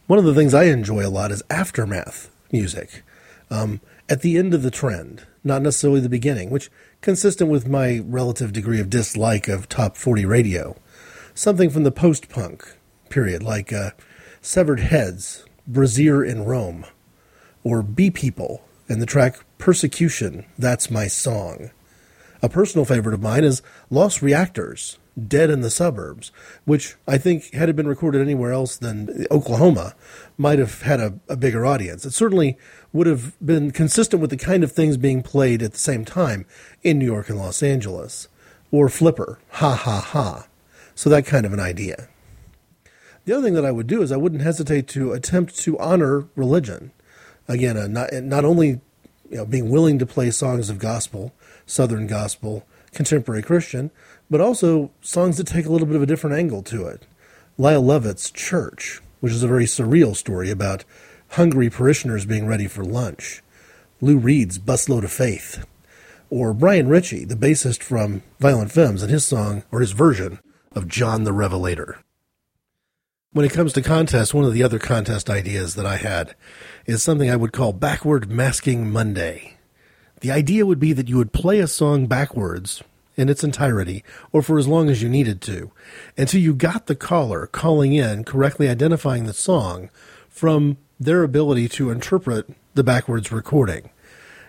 [0.06, 3.02] One of the things I enjoy a lot is aftermath music.
[3.50, 8.00] Um, at the end of the trend, not necessarily the beginning, which consistent with my
[8.04, 10.76] relative degree of dislike of top 40 radio.
[11.34, 12.76] Something from the post punk
[13.08, 13.90] period, like uh,
[14.40, 16.84] Severed Heads, Brazier in Rome,
[17.62, 21.70] or Bee People, and the track Persecution, That's My Song.
[22.44, 26.30] A personal favorite of mine is Lost Reactors, Dead in the Suburbs,
[26.66, 29.94] which I think, had it been recorded anywhere else than Oklahoma,
[30.36, 32.04] might have had a, a, bigger audience.
[32.04, 32.58] It certainly
[32.92, 36.44] would have been consistent with the kind of things being played at the same time
[36.82, 38.28] in New York and Los Angeles.
[38.70, 40.46] Or Flipper, Ha Ha Ha.
[40.94, 42.08] So that kind of an idea.
[43.24, 46.28] The other thing that I would do is I wouldn't hesitate to attempt to honor
[46.36, 46.92] religion.
[47.48, 48.82] Again, uh, not, not only
[49.30, 51.32] you know, being willing to play songs of gospel,
[51.66, 53.90] Southern gospel, contemporary Christian,
[54.30, 57.06] but also songs that take a little bit of a different angle to it.
[57.58, 60.84] Lyle Lovett's Church, which is a very surreal story about
[61.30, 63.42] hungry parishioners being ready for lunch.
[64.00, 65.64] Lou Reed's Busload of Faith.
[66.30, 70.40] Or Brian Ritchie, the bassist from Violent Femmes, and his song, or his version,
[70.72, 71.98] of John the Revelator.
[73.32, 76.34] When it comes to contests, one of the other contest ideas that I had
[76.86, 79.56] is something I would call Backward Masking Monday.
[80.24, 82.82] The idea would be that you would play a song backwards
[83.14, 85.70] in its entirety or for as long as you needed to
[86.16, 89.90] until you got the caller calling in correctly identifying the song
[90.30, 93.90] from their ability to interpret the backwards recording.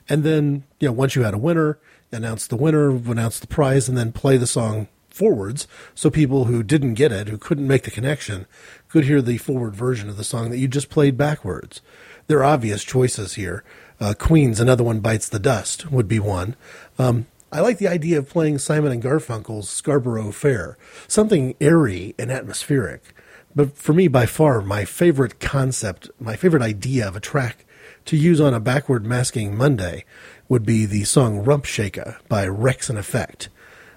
[0.08, 1.78] And then, you know, once you had a winner,
[2.10, 6.64] announce the winner, announce the prize, and then play the song forwards so people who
[6.64, 8.46] didn't get it, who couldn't make the connection,
[8.88, 11.82] could hear the forward version of the song that you just played backwards.
[12.28, 13.66] There are obvious choices here.
[14.00, 16.56] Uh, Queen's Another One Bites the Dust would be one.
[17.00, 20.78] Um, I like the idea of playing Simon and Garfunkel's Scarborough Fair,
[21.08, 23.14] something airy and atmospheric.
[23.56, 27.66] But for me, by far, my favorite concept, my favorite idea of a track
[28.06, 30.04] to use on a backward masking Monday
[30.50, 33.48] would be the song Rump Shaker by Wreckx-N-Effect.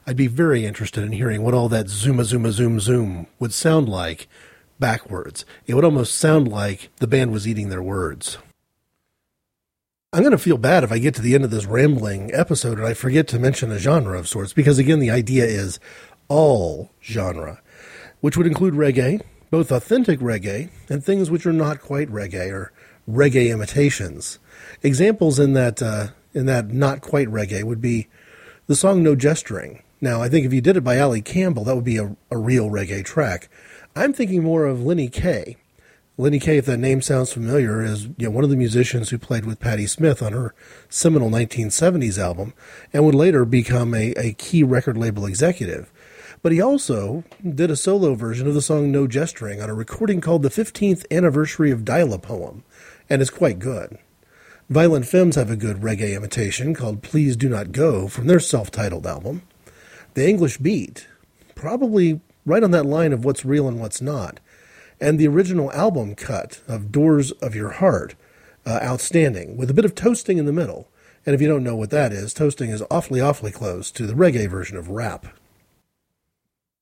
[0.06, 3.88] I'd be very interested in hearing what all that zooma zooma zoom zoom would sound
[3.88, 4.28] like
[4.78, 5.44] backwards.
[5.66, 8.38] It would almost sound like the band was eating their words.
[10.10, 12.78] I'm going to feel bad if I get to the end of this rambling episode
[12.78, 15.78] and I forget to mention a genre of sorts, because again, the idea is
[16.28, 17.60] all genre,
[18.22, 22.72] which would include reggae, both authentic reggae and things which are not quite reggae or
[23.06, 24.38] reggae imitations.
[24.82, 28.08] Examples in that uh, in that not quite reggae would be
[28.66, 31.74] the song "No Gesturing." Now, I think if you did it by Ali Campbell, that
[31.74, 33.50] would be a, a real reggae track.
[33.94, 35.58] I'm thinking more of Lenny Kaye.
[36.20, 39.18] Lenny Kaye, if that name sounds familiar, is you know, one of the musicians who
[39.18, 40.52] played with Patti Smith on her
[40.88, 42.54] seminal 1970s album
[42.92, 45.92] and would later become a, a key record label executive.
[46.42, 50.20] But he also did a solo version of the song No Gesturing on a recording
[50.20, 52.64] called The 15th Anniversary of Dial-A-Poem,
[53.08, 53.96] and it's quite good.
[54.68, 58.72] Violent Femmes have a good reggae imitation called Please Do Not Go from their self
[58.72, 59.42] titled album.
[60.14, 61.06] The English Beat,
[61.54, 64.40] probably right on that line of what's real and what's not.
[65.00, 68.14] And the original album cut of Doors of Your Heart,
[68.66, 70.88] uh, outstanding, with a bit of toasting in the middle.
[71.24, 74.14] And if you don't know what that is, toasting is awfully, awfully close to the
[74.14, 75.26] reggae version of rap.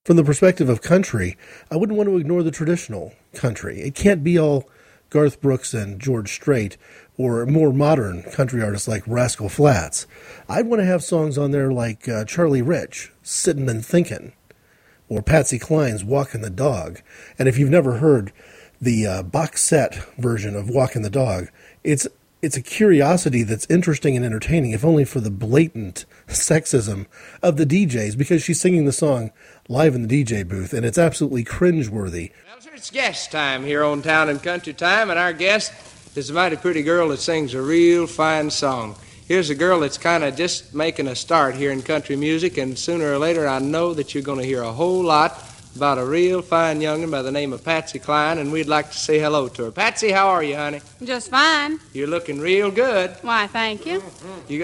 [0.04, 1.36] From the perspective of country,
[1.70, 3.80] I wouldn't want to ignore the traditional country.
[3.80, 4.68] It can't be all
[5.10, 6.76] Garth Brooks and George Strait
[7.18, 10.06] or more modern country artists like Rascal Flatts.
[10.48, 14.32] I'd want to have songs on there like uh, Charlie Rich, Sittin' and Thinkin',
[15.08, 17.00] or Patsy Cline's Walkin' the Dog.
[17.38, 18.32] And if you've never heard
[18.80, 21.48] the uh, box set version of Walkin' the Dog,
[21.84, 22.06] it's
[22.42, 27.06] it's a curiosity that's interesting and entertaining, if only for the blatant sexism
[27.42, 29.32] of the DJs, because she's singing the song
[29.68, 32.30] live in the DJ booth, and it's absolutely cringeworthy.
[32.46, 35.72] Well, sir, it's guest time here on Town and Country Time, and our guest
[36.14, 38.96] is a mighty pretty girl that sings a real fine song.
[39.26, 42.78] Here's a girl that's kind of just making a start here in country music, and
[42.78, 45.42] sooner or later, I know that you're going to hear a whole lot
[45.74, 48.96] about a real fine young'un by the name of Patsy Cline, and we'd like to
[48.96, 49.70] say hello to her.
[49.72, 50.80] Patsy, how are you, honey?
[51.02, 51.80] Just fine.
[51.92, 53.16] You're looking real good.
[53.22, 53.98] Why, thank you.
[53.98, 54.52] Mm-hmm.
[54.52, 54.58] You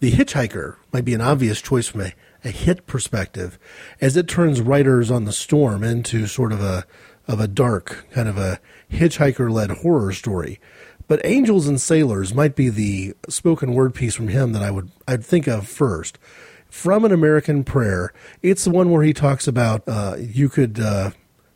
[0.00, 2.12] The Hitchhiker might be an obvious choice from a,
[2.44, 3.56] a hit perspective,
[4.00, 6.84] as it turns Riders on the Storm into sort of a
[7.28, 10.60] of a dark kind of a hitchhiker led horror story.
[11.08, 14.90] But Angels and Sailors might be the spoken word piece from him that I would
[15.06, 16.18] I'd think of first.
[16.68, 21.12] From an American Prayer, it's the one where he talks about uh, you could uh,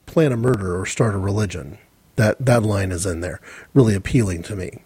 [0.07, 1.79] plan a murder or start a religion.
[2.21, 3.41] That that line is in there,
[3.73, 4.83] really appealing to me.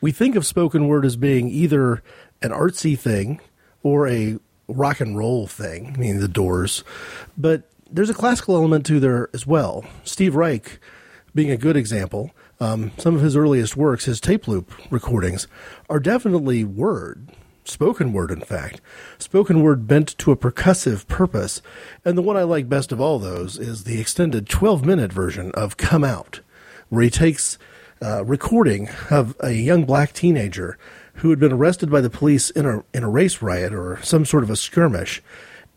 [0.00, 2.02] We think of spoken word as being either
[2.40, 3.42] an artsy thing
[3.82, 6.82] or a rock and roll thing, meaning the Doors,
[7.36, 9.84] but there's a classical element to there as well.
[10.02, 10.80] Steve Reich
[11.34, 12.30] being a good example.
[12.58, 15.48] Um, some of his earliest works, his tape loop recordings,
[15.90, 17.32] are definitely word,
[17.64, 18.80] spoken word, in fact.
[19.18, 21.60] Spoken word bent to a percussive purpose.
[22.02, 25.52] And the one I like best of all those is the extended 12 minute version
[25.52, 26.40] of Come Out,
[26.92, 27.56] where he takes
[28.02, 30.76] a recording of a young black teenager
[31.14, 34.26] who had been arrested by the police in a, in a race riot or some
[34.26, 35.22] sort of a skirmish.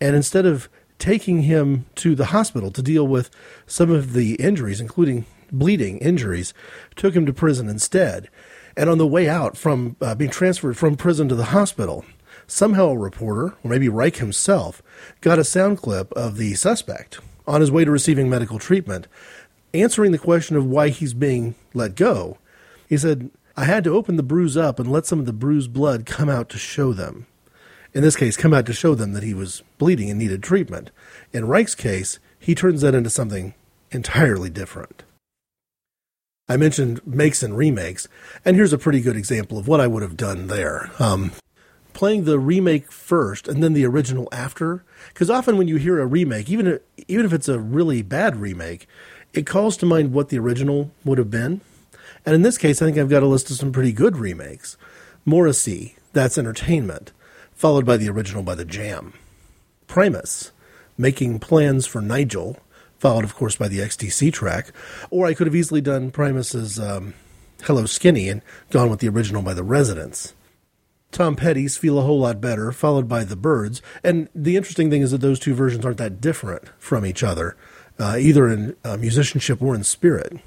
[0.01, 0.68] And instead of
[0.99, 3.30] taking him to the hospital to deal with
[3.66, 6.53] some of the injuries, including bleeding injuries,
[6.97, 8.28] took him to prison instead.
[8.76, 12.03] And on the way out from uh, being transferred from prison to the hospital,
[12.45, 14.84] somehow a reporter, or maybe Reich himself,
[15.22, 19.07] got a sound clip of the suspect on his way to receiving medical treatment.
[19.76, 22.38] Answering the question of why he's being let go,
[22.88, 25.73] he said, I had to open the bruise up and let some of the bruised
[25.73, 27.26] blood come out to show them.
[27.93, 30.91] In this case, come out to show them that he was bleeding and needed treatment.
[31.32, 33.53] In Reich's case, he turns that into something
[33.91, 35.03] entirely different.
[36.47, 38.07] I mentioned makes and remakes,
[38.43, 40.91] and here's a pretty good example of what I would have done there.
[40.99, 41.32] Um,
[41.93, 46.05] playing the remake first and then the original after, because often when you hear a
[46.05, 48.88] remake, even if, even if it's a really bad remake,
[49.38, 51.61] it calls to mind what the original would have been.
[52.25, 54.77] And in this case, I think I've got a list of some pretty good remakes.
[55.25, 57.11] Morrissey, That's Entertainment,
[57.53, 59.13] followed by the original by The Jam.
[59.88, 60.51] Primus,
[60.97, 62.57] Making Plans for Nigel,
[62.97, 64.71] followed, of course, by the XTC track.
[65.09, 67.13] Or I could have easily done Primus's um,
[67.63, 70.33] Hello Skinny and gone with the original by The Residents.
[71.11, 73.81] Tom Petty's Feel a Whole Lot Better, followed by The Byrds.
[74.03, 77.55] And the interesting thing is that those two versions aren't that different from each other,
[78.00, 80.39] uh, either in uh, musicianship or in spirit.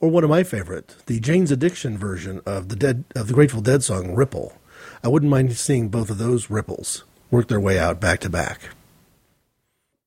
[0.00, 3.60] Or one of my favorite, the Jane's Addiction version of the Dead of the Grateful
[3.60, 4.58] Dead song Ripple.
[5.02, 8.70] I wouldn't mind seeing both of those ripples work their way out back to back.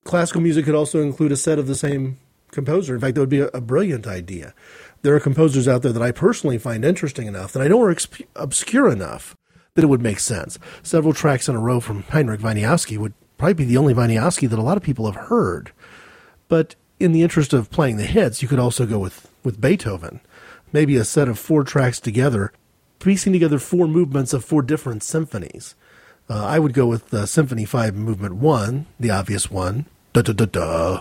[0.03, 2.17] Classical music could also include a set of the same
[2.51, 2.95] composer.
[2.95, 4.53] In fact, that would be a, a brilliant idea.
[5.01, 7.93] There are composers out there that I personally find interesting enough that I know are
[7.93, 9.35] exp- obscure enough
[9.73, 10.57] that it would make sense.
[10.81, 14.59] Several tracks in a row from Heinrich Wieniawski would probably be the only Wieniawski that
[14.59, 15.71] a lot of people have heard.
[16.47, 20.21] But in the interest of playing the hits, you could also go with, with Beethoven.
[20.73, 22.51] Maybe a set of four tracks together,
[22.99, 25.75] piecing together four movements of four different symphonies.
[26.29, 29.85] Uh, I would go with uh, Symphony 5, Movement 1, the obvious one.
[30.11, 30.99] Da da da da.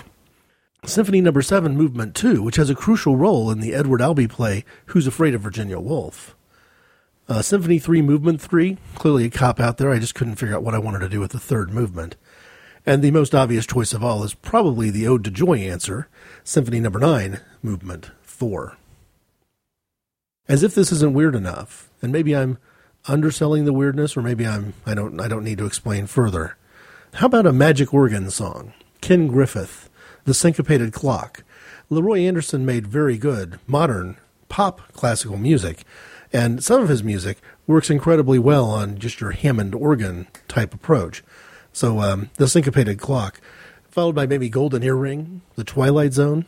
[0.84, 4.64] Symphony Number 7, Movement 2, which has a crucial role in the Edward Albee play
[4.86, 6.36] Who's Afraid of Virginia Woolf.
[7.28, 9.90] Uh, Symphony 3, Movement 3, clearly a cop out there.
[9.90, 12.14] I just couldn't figure out what I wanted to do with the third movement.
[12.89, 16.09] And the most obvious choice of all is probably the Ode to Joy answer,
[16.45, 18.76] Symphony Number 9, Movement 4.
[20.49, 22.59] As if this isn't weird enough, and maybe I'm
[23.09, 26.57] underselling the weirdness, or maybe I'm I don't I don't need to explain further.
[27.14, 28.72] How about a magic organ song?
[29.01, 29.66] Ken Griffin,
[30.24, 31.43] The Syncopated Clock.
[31.91, 34.16] Leroy Anderson made very good modern
[34.49, 35.82] pop classical music,
[36.32, 41.24] and some of his music works incredibly well on just your Hammond organ type approach.
[41.77, 43.39] So, um, The Syncopated Clock,
[43.91, 46.47] followed by maybe Golden Earring, The Twilight Zone,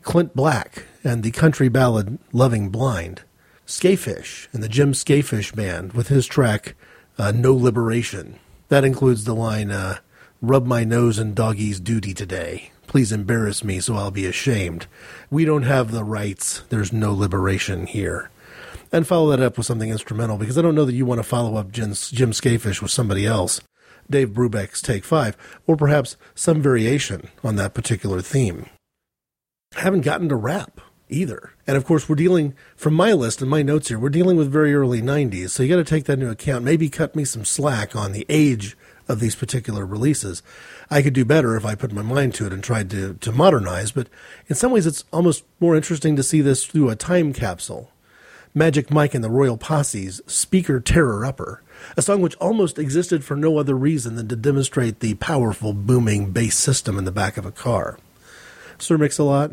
[0.00, 3.20] Clint Black, and the country ballad Loving Blind,
[3.66, 6.74] Skafish and the Jim Skafish Band with his track
[7.18, 8.38] uh, No Liberation.
[8.70, 9.98] That includes the line, uh,
[10.40, 12.72] Rub my nose in doggy's duty today.
[12.86, 14.86] Please embarrass me so I'll be ashamed.
[15.30, 16.62] We don't have the rights.
[16.70, 18.30] There's no liberation here
[18.92, 21.28] and follow that up with something instrumental because I don't know that you want to
[21.28, 23.60] follow up Jim, Jim with somebody else,
[24.12, 25.36] Dave Brubeck's Take Five,
[25.66, 28.66] or perhaps some variation on that particular theme.
[29.76, 31.52] I haven't gotten to rap either.
[31.66, 34.50] And of course, we're dealing, from my list and my notes here, we're dealing with
[34.50, 35.50] very early 90s.
[35.50, 36.64] So you got to take that into account.
[36.64, 38.76] Maybe cut me some slack on the age
[39.08, 40.42] of these particular releases.
[40.90, 43.32] I could do better if I put my mind to it and tried to, to
[43.32, 44.08] modernize, but
[44.48, 47.91] in some ways, it's almost more interesting to see this through a time capsule
[48.54, 51.62] Magic Mike and the Royal Posse's Speaker Terror Upper,
[51.96, 56.32] a song which almost existed for no other reason than to demonstrate the powerful booming
[56.32, 57.98] bass system in the back of a car.
[58.76, 59.52] Sir Mix-a-Lot,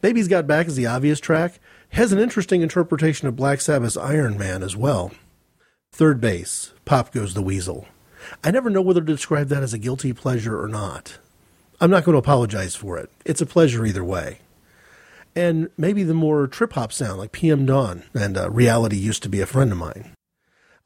[0.00, 4.36] Baby's Got Back is the obvious track, has an interesting interpretation of Black Sabbath's Iron
[4.36, 5.12] Man as well.
[5.96, 7.86] 3rd Bass, Pop Goes the Weasel.
[8.42, 11.18] I never know whether to describe that as a guilty pleasure or not.
[11.80, 13.08] I'm not going to apologize for it.
[13.24, 14.38] It's a pleasure either way
[15.34, 19.28] and maybe the more trip hop sound like PM Dawn and uh, Reality used to
[19.28, 20.14] be a friend of mine.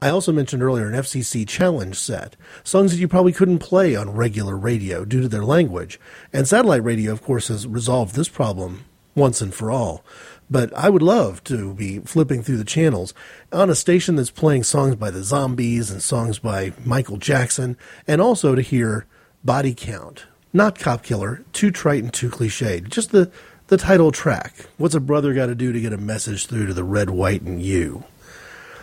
[0.00, 4.10] I also mentioned earlier an FCC challenge set, songs that you probably couldn't play on
[4.10, 5.98] regular radio due to their language.
[6.34, 8.84] And satellite radio, of course, has resolved this problem
[9.14, 10.04] once and for all.
[10.50, 13.14] But I would love to be flipping through the channels
[13.52, 17.76] on a station that's playing songs by the Zombies and songs by Michael Jackson,
[18.06, 19.06] and also to hear
[19.44, 20.26] Body Count.
[20.52, 22.88] Not Cop Killer, too trite and too cliched.
[22.88, 23.30] Just the
[23.68, 24.66] the title track.
[24.76, 27.42] What's a brother got to do to get a message through to the red, white,
[27.42, 28.04] and you?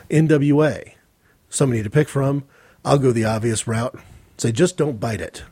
[0.10, 0.94] NWA.
[1.50, 2.44] Somebody to pick from.
[2.84, 3.98] I'll go the obvious route.
[4.38, 5.44] Say, just don't bite it.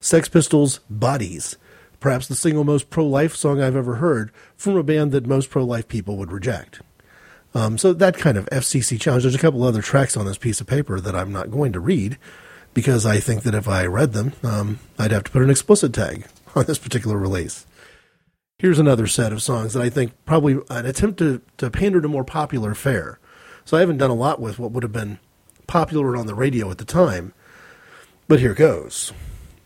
[0.00, 1.56] Sex Pistols' Bodies.
[1.98, 5.50] Perhaps the single most pro life song I've ever heard from a band that most
[5.50, 6.80] pro life people would reject.
[7.54, 9.24] Um, so that kind of FCC challenge.
[9.24, 11.80] There's a couple other tracks on this piece of paper that I'm not going to
[11.80, 12.16] read
[12.72, 15.92] because I think that if I read them, um, I'd have to put an explicit
[15.92, 16.24] tag
[16.54, 17.66] on this particular release.
[18.60, 22.08] Here's another set of songs that I think probably an attempt to, to pander to
[22.08, 23.18] more popular fare.
[23.64, 25.18] So I haven't done a lot with what would have been
[25.66, 27.32] popular on the radio at the time.
[28.28, 29.14] But here goes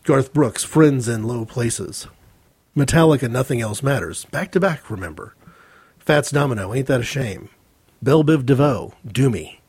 [0.05, 2.07] Garth Brooks, Friends in Low Places.
[2.73, 4.23] Metallica, Nothing Else Matters.
[4.31, 5.35] Back to back, remember.
[5.99, 7.49] Fats Domino, Ain't That a Shame.
[8.01, 9.59] Bell Biv DeVoe, Do Me.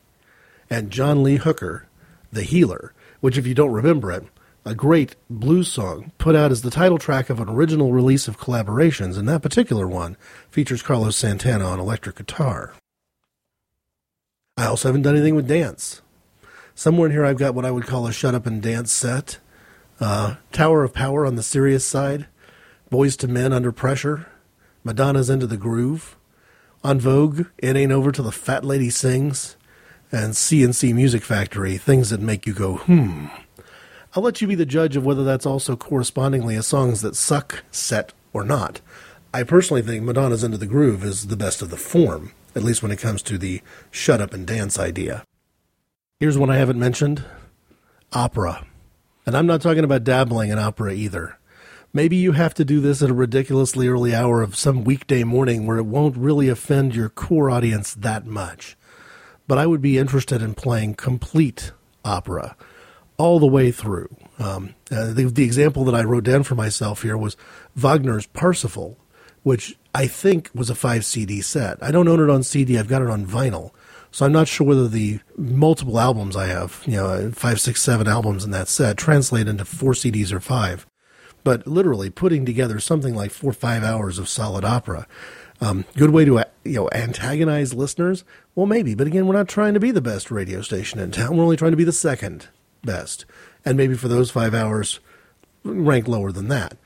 [0.69, 1.85] And John Lee Hooker,
[2.31, 4.23] The Healer, which, if you don't remember it,
[4.67, 8.37] a great blues song put out as the title track of an original release of
[8.37, 10.17] collaborations, and that particular one
[10.51, 12.73] features Carlos Santana on electric guitar.
[14.57, 16.01] I also haven't done anything with dance.
[16.75, 19.39] Somewhere in here, I've got what I would call a shut up and dance set.
[20.01, 22.27] Uh, Tower of Power on the serious side,
[22.91, 24.27] Boyz II Men Under Pressure,
[24.83, 26.17] Madonna's Into the Groove,
[26.83, 29.55] En Vogue, It Ain't Over Till the Fat Lady Sings,
[30.11, 33.27] and C+C Music Factory, things that make you go, hmm.
[34.17, 37.63] I'll let you be the judge of whether that's also correspondingly a songs that suck
[37.69, 38.81] set or not.
[39.31, 42.81] I personally think Madonna's Into the Groove is the best of the form, at least
[42.81, 43.61] when it comes to the
[43.91, 45.23] shut up and dance idea.
[46.19, 47.25] Here's one I haven't mentioned
[48.11, 48.65] opera.
[49.27, 51.37] And I'm not talking about dabbling in opera either.
[51.93, 55.67] Maybe you have to do this at a ridiculously early hour of some weekday morning
[55.67, 58.75] where it won't really offend your core audience that much.
[59.47, 61.71] But I would be interested in playing complete
[62.03, 62.55] opera
[63.17, 64.15] all the way through.
[64.39, 67.35] Um, uh, the, the example that I wrote down for myself here was
[67.75, 68.97] Wagner's Parsifal,
[69.43, 71.81] which I think was a five CD set.
[71.81, 73.71] I don't own it on CD, I've got it on vinyl.
[74.11, 78.07] So I'm not sure whether the multiple albums I have, you know, five, six, seven
[78.07, 80.87] albums in that set, translate into four CDs or five.
[81.43, 85.07] But literally putting together something like four or five hours of solid opera.
[85.59, 88.23] Um, good way to you know antagonize listeners?
[88.53, 91.35] Well, maybe, but again, we're not trying to be the best radio station in town.
[91.35, 92.47] We're only trying to be the second
[92.87, 93.25] best,
[93.63, 94.99] and maybe for those five hours,
[95.63, 96.77] rank lower than that.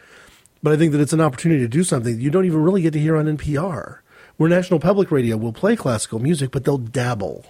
[0.62, 2.92] But I think that it's an opportunity to do something you don't even really get
[2.94, 4.00] to hear on NPR
[4.38, 7.46] where National Public Radio will play classical music, but they'll dabble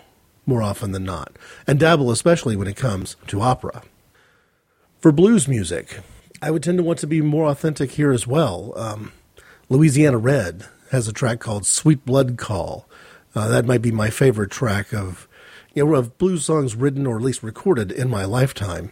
[0.45, 3.81] more often than not, and dabble especially when it comes to opera.
[4.99, 5.99] For blues music,
[6.41, 8.73] I would tend to want to be more authentic here as well.
[8.75, 9.13] Um,
[9.69, 12.87] Louisiana Red has a track called "Sweet Blood Call."
[13.33, 15.27] Uh, that might be my favorite track of
[15.73, 18.91] you know of blues songs written or at least recorded in my lifetime.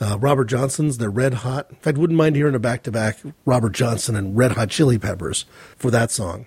[0.00, 3.18] Uh, Robert Johnson's "They're Red Hot." In fact, wouldn't mind hearing a back to back
[3.44, 5.44] Robert Johnson and Red Hot Chili Peppers
[5.76, 6.46] for that song.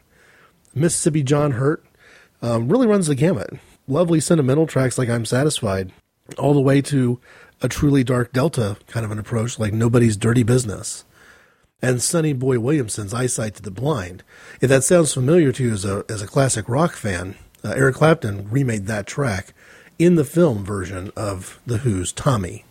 [0.74, 1.84] Mississippi John Hurt
[2.42, 3.60] um, really runs the gamut.
[3.88, 5.92] Lovely sentimental tracks like I'm Satisfied,
[6.38, 7.20] all the way to
[7.62, 11.04] a truly dark Delta kind of an approach like Nobody's Dirty Business.
[11.82, 14.24] And Sonny Boy Williamson's Eyesight to the Blind.
[14.62, 17.96] If that sounds familiar to you as a, as a classic rock fan, uh, Eric
[17.96, 19.54] Clapton remade that track
[20.02, 22.66] in the film version of The Who's Tommy.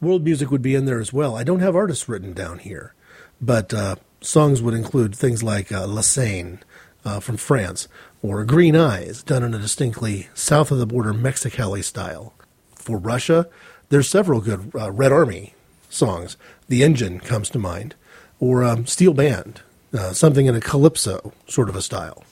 [0.00, 1.34] World music would be in there as well.
[1.34, 2.94] I don't have artists written down here,
[3.40, 6.60] but uh, songs would include things like uh, La Seine,
[7.04, 7.88] uh, from France,
[8.22, 12.32] or Green Eyes, done in a distinctly south of the border Mexicali style.
[12.76, 13.48] For Russia,
[13.88, 15.54] there's several good uh, Red Army
[15.88, 16.36] songs.
[16.68, 17.96] The Engine comes to mind,
[18.38, 19.62] or um, Steel Band,
[19.92, 22.22] uh, something in a calypso sort of a style.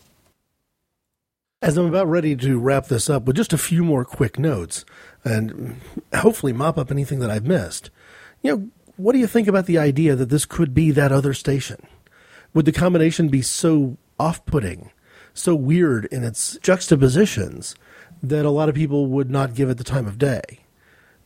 [1.61, 4.85] As I'm about ready to wrap this up with just a few more quick notes,
[5.25, 5.81] and
[6.15, 7.91] hopefully mop up anything that I've missed,
[8.43, 11.35] you know, what do you think about the idea that this could be that other
[11.35, 11.85] station?
[12.55, 14.91] Would the combination be so off putting,
[15.35, 17.75] so weird in its juxtapositions
[18.23, 20.61] that a lot of people would not give it the time of day.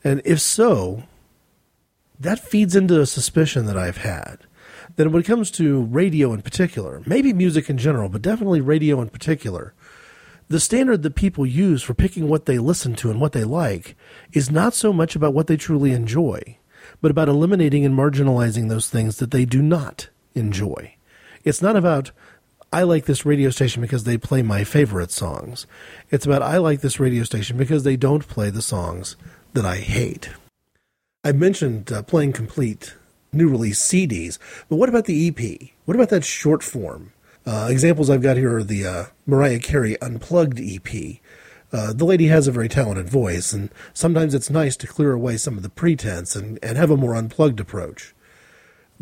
[0.04, 1.04] And if so,
[2.18, 4.38] that feeds into a suspicion that I've had
[4.96, 9.00] that when it comes to radio in particular, maybe music in general, but definitely radio
[9.00, 9.72] in particular,
[10.48, 13.96] the standard that people use for picking what they listen to and what they like
[14.32, 16.58] is not so much about what they truly enjoy,
[17.00, 20.94] but about eliminating and marginalizing those things that they do not enjoy.
[21.44, 22.10] It's not about
[22.72, 25.66] I like this radio station because they play my favorite songs.
[26.10, 29.16] It's about I like this radio station because they don't play the songs
[29.52, 30.30] that I hate.
[31.22, 32.94] I mentioned uh, playing complete
[33.30, 34.38] new release CDs,
[34.68, 35.70] but what about the EP?
[35.84, 37.12] What about that short form?
[37.44, 41.16] Uh, examples I've got here are the uh, Mariah Carey Unplugged EP.
[41.72, 45.36] Uh, the lady has a very talented voice, and sometimes it's nice to clear away
[45.36, 48.14] some of the pretense and, and have a more unplugged approach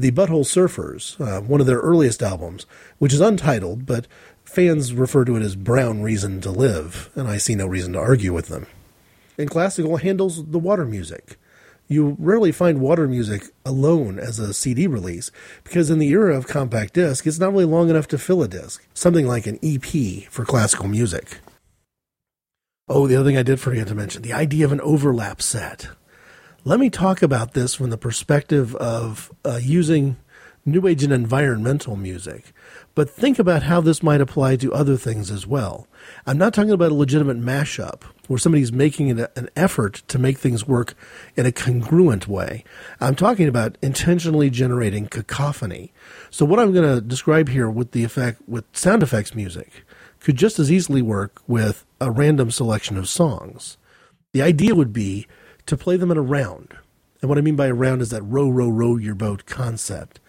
[0.00, 2.64] the Butthole Surfers, uh, one of their earliest albums,
[2.98, 4.06] which is untitled, but
[4.44, 7.98] fans refer to it as Brown Reason to Live, and I see no reason to
[7.98, 8.66] argue with them.
[9.36, 11.38] And classical Handel's the water music.
[11.90, 15.32] You rarely find water music alone as a CD release,
[15.64, 18.48] because in the era of compact disc, it's not really long enough to fill a
[18.48, 21.38] disc, something like an EP for classical music.
[22.88, 25.88] Oh, the other thing I did forget to mention the idea of an overlap set.
[26.64, 30.16] Let me talk about this from the perspective of uh, using
[30.64, 32.52] new age and environmental music.
[32.94, 35.86] But think about how this might apply to other things as well.
[36.26, 40.38] I'm not talking about a legitimate mashup where somebody's making an, an effort to make
[40.38, 40.94] things work
[41.36, 42.64] in a congruent way.
[43.00, 45.92] I'm talking about intentionally generating cacophony.
[46.30, 49.84] So what I'm going to describe here with the effect with sound effects music
[50.20, 53.78] could just as easily work with a random selection of songs.
[54.32, 55.26] The idea would be
[55.66, 56.76] to play them in a round.
[57.20, 60.20] And what I mean by a round is that row, row, row your boat concept.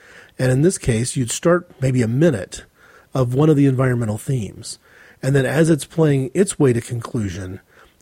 [0.41, 2.65] And in this case, you'd start maybe a minute
[3.13, 4.79] of one of the environmental themes.
[5.21, 7.59] And then as it's playing its way to conclusion,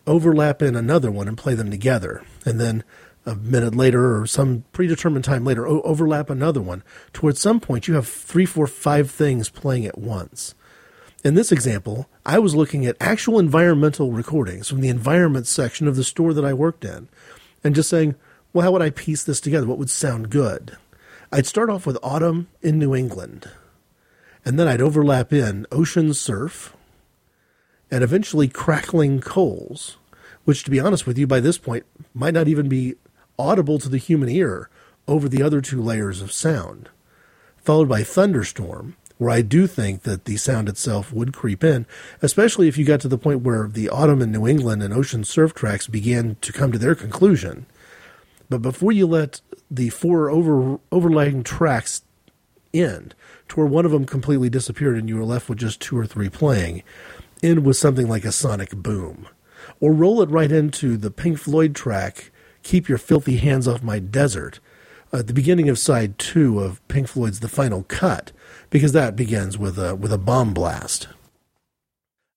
[0.07, 2.23] overlap in another one and play them together.
[2.45, 2.85] And then
[3.25, 6.81] a minute later or some predetermined time later, o- overlap another one.
[7.11, 10.55] Towards some point, you have three, four, five things playing at once.
[11.25, 15.97] In this example, I was looking at actual environmental recordings from the environment section of
[15.97, 17.09] the store that I worked in
[17.65, 18.15] and just saying,
[18.53, 19.67] well, how would I piece this together?
[19.67, 20.77] What would sound good?
[21.32, 23.51] I'd start off with autumn in New England,
[24.43, 26.75] and then I'd overlap in ocean surf
[27.91, 29.97] and eventually crackling coals,
[30.45, 32.95] which, to be honest with you, by this point might not even be
[33.38, 34.71] audible to the human ear
[35.07, 36.89] over the other two layers of sound,
[37.57, 41.86] followed by thunderstorm, where I do think that the sound itself would creep in,
[42.23, 45.23] especially if you got to the point where the autumn in New England and ocean
[45.23, 47.67] surf tracks began to come to their conclusion.
[48.49, 52.03] But before you let the four over overlaying tracks
[52.74, 53.15] end,
[53.47, 56.05] to where one of them completely disappeared and you were left with just two or
[56.05, 56.84] three playing,
[57.41, 59.28] end with something like a sonic boom.
[59.80, 62.32] Or roll it right into the Pink Floyd track,
[62.63, 64.59] Keep Your Filthy Hands Off My Desert,
[65.11, 68.32] at the beginning of side two of Pink Floyd's The Final Cut,
[68.70, 71.07] because that begins with a with a bomb blast.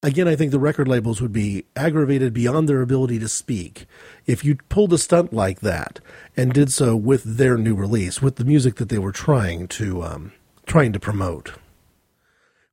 [0.05, 3.87] Again, I think the record labels would be aggravated beyond their ability to speak
[4.27, 6.01] if you pulled a stunt like that
[6.37, 10.03] and did so with their new release, with the music that they were trying to
[10.03, 10.33] um,
[10.67, 11.53] trying to promote.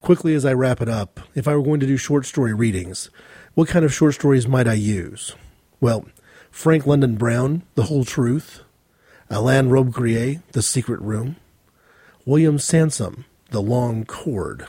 [0.02, 3.12] Quickly, as I wrap it up, if I were going to do short story readings,
[3.54, 5.36] what kind of short stories might I use?
[5.80, 6.06] Well,
[6.50, 8.62] Frank London Brown, The Whole Truth,
[9.30, 11.36] Alain Robbe-Grillet, The Secret Room,
[12.26, 14.66] William Sansom, The Long Cord,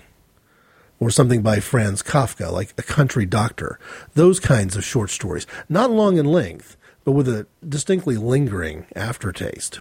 [1.00, 3.80] or something by Franz Kafka, like A Country Doctor.
[4.14, 5.46] Those kinds of short stories.
[5.68, 9.80] Not long in length, but with a distinctly lingering aftertaste.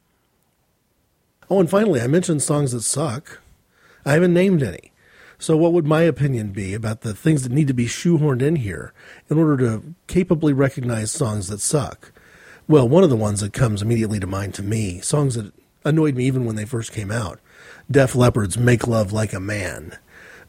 [1.49, 3.41] Oh, and finally, I mentioned songs that suck.
[4.05, 4.93] I haven't named any.
[5.37, 8.57] So, what would my opinion be about the things that need to be shoehorned in
[8.57, 8.93] here
[9.29, 12.11] in order to capably recognize songs that suck?
[12.67, 15.53] Well, one of the ones that comes immediately to mind to me, songs that
[15.83, 17.39] annoyed me even when they first came out
[17.89, 19.97] Def Leppard's Make Love Like a Man,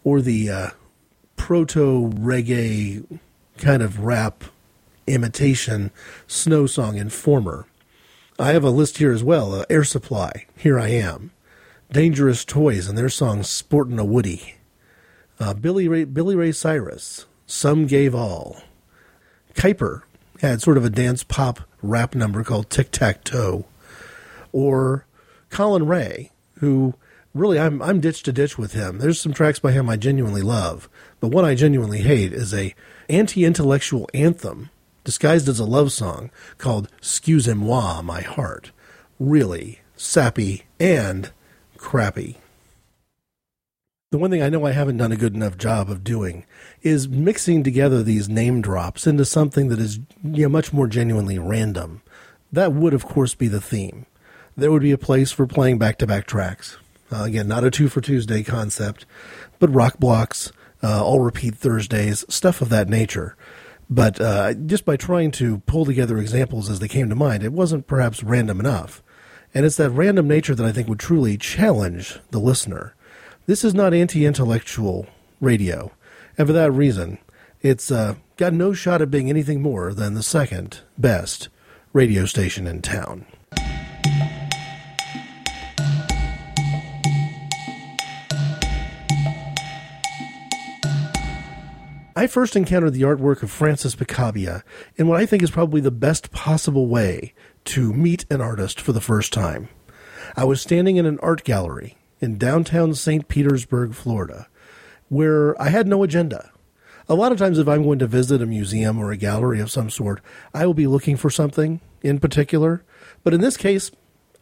[0.05, 0.71] or the uh,
[1.37, 3.19] proto reggae
[3.59, 4.45] kind of rap
[5.07, 5.91] imitation
[6.27, 7.67] snow song Informer.
[8.39, 11.31] I have a list here as well uh, Air Supply, Here I Am,
[11.93, 14.55] Dangerous Toys and their song Sportin' a Woody,
[15.39, 18.63] uh, Billy, Ray, Billy Ray Cyrus, Some Gave All.
[19.55, 20.03] Kyper
[20.41, 23.67] had sort of a dance pop rap number called Tic Tac Toe.
[24.53, 25.07] Or
[25.51, 26.95] Collin Raye, who
[27.35, 28.99] really I'm I'm ditch to ditch with him.
[28.99, 30.89] There's some tracks by him I genuinely love,
[31.21, 32.75] but one I genuinely hate is a
[33.09, 34.71] anti-intellectual anthem
[35.05, 38.73] disguised as a love song called "Excusez-moi, My Heart."
[39.19, 41.31] Really sappy and
[41.77, 42.39] crappy.
[44.11, 46.45] The one thing I know I haven't done a good enough job of doing
[46.83, 51.39] is mixing together these name drops into something that is you know, much more genuinely
[51.39, 52.03] random.
[52.51, 54.07] That would, of course, be the theme.
[54.57, 56.77] There would be a place for playing back to back tracks.
[57.13, 59.07] Uh, again, not a two for Tuesday concept,
[59.59, 60.53] but rock blocks,
[60.83, 63.37] uh, all repeat Thursdays, stuff of that nature.
[63.89, 67.53] But uh, just by trying to pull together examples as they came to mind, it
[67.53, 69.03] wasn't perhaps random enough.
[69.53, 72.95] And it's that random nature that I think would truly challenge the listener.
[73.47, 75.09] This is not anti intellectual
[75.41, 75.91] radio.
[76.39, 77.19] And for that reason,
[77.61, 81.49] it's uh, got no shot at being anything more than the second best
[81.93, 83.27] radio station in town.
[92.21, 94.63] I first encountered the artwork of Francis Picabia
[94.97, 97.33] in what I think is probably the best possible way
[97.65, 99.71] to meet an artist for the first time.
[100.37, 103.27] I was standing in an art gallery in downtown St.
[103.27, 104.49] Petersburg, Florida,
[105.09, 106.51] where I had no agenda.
[107.09, 109.71] A lot of times, if I'm going to visit a museum or a gallery of
[109.71, 110.21] some sort,
[110.53, 112.85] I will be looking for something in particular.
[113.25, 113.93] But in this case,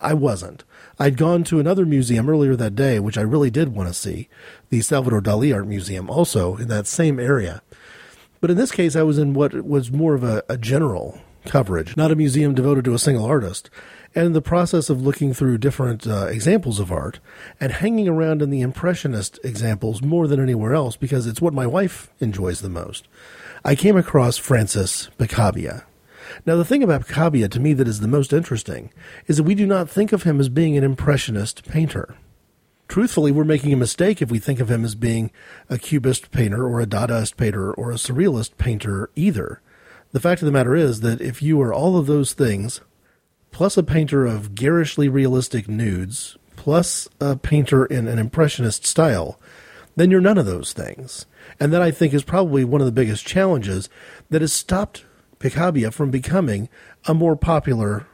[0.01, 0.65] I wasn't.
[0.99, 4.29] I'd gone to another museum earlier that day, which I really did want to see,
[4.71, 7.63] the Salvador Dali Art Museum, also in that same area.
[8.41, 11.97] But in this case, I was in what was more of a, a general coverage,
[11.97, 13.71] not a museum devoted to a single artist.
[14.15, 17.21] And in the process of looking through different uh, examples of art
[17.61, 21.67] and hanging around in the Impressionist examples more than anywhere else because it's what my
[21.67, 23.07] wife enjoys the most,
[23.65, 25.85] I came across Francis Picabia.
[26.47, 28.91] Now, the thing about Picabia to me that is the most interesting
[29.27, 32.17] is that we do not think of him as being an Impressionist painter.
[32.89, 35.31] Truthfully, we're making a mistake if we think of him as being
[35.69, 39.61] a Cubist painter or a Dadaist painter or a Surrealist painter either.
[40.13, 42.81] The fact of the matter is that if you are all of those things,
[43.51, 49.39] plus a painter of garishly realistic nudes, plus a painter in an Impressionist style,
[49.97, 51.27] then you're none of those things.
[51.61, 53.91] And that I think is probably one of the biggest challenges
[54.31, 55.05] that has stopped
[55.39, 56.69] Picabia from becoming
[57.07, 58.07] a more popular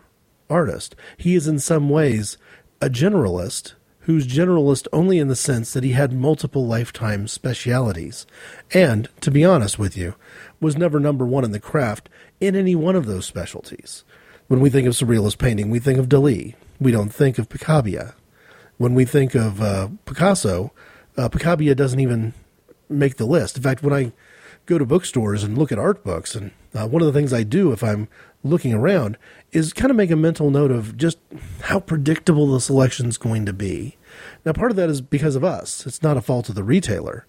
[0.51, 0.95] artist.
[1.17, 2.37] He is in some ways
[2.81, 8.27] a generalist who's generalist only in the sense that he had multiple lifetime specialities.
[8.73, 10.15] And, to be honest with you,
[10.61, 12.11] was never number one in the craft
[12.41, 14.05] in any one of those specialties.
[14.47, 16.55] When we think of surrealist painting, we think of Dali.
[16.79, 18.15] We don't think of Picabia.
[18.77, 20.73] When we think of uh, Picasso,
[21.17, 22.35] uh, Picabia doesn't even
[22.91, 23.57] make the list.
[23.57, 24.13] In fact, when I
[24.67, 27.43] go to bookstores and look at art books, and uh, one of the things I
[27.43, 28.09] do if I'm
[28.43, 29.17] looking around
[29.53, 31.19] is kind of make a mental note of just
[31.63, 33.97] how predictable the selection's going to be.
[34.45, 35.87] Now, part of that is because of us.
[35.87, 37.27] It's not a fault of the retailer.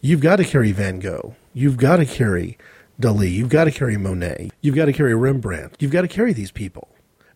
[0.00, 1.34] You've got to carry Van Gogh.
[1.54, 2.58] You've got to carry
[3.00, 3.32] Dali.
[3.32, 4.50] You've got to carry Monet.
[4.60, 5.76] You've got to carry Rembrandt.
[5.80, 6.88] You've got to carry these people.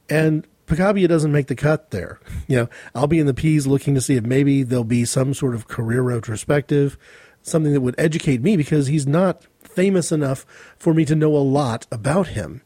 [0.08, 2.20] And Picabia doesn't make the cut there.
[2.46, 5.34] You know, I'll be in the P's looking to see if maybe there'll be some
[5.34, 6.98] sort of career retrospective,
[7.42, 10.46] something that would educate me because he's not famous enough
[10.78, 12.62] for me to know a lot about him.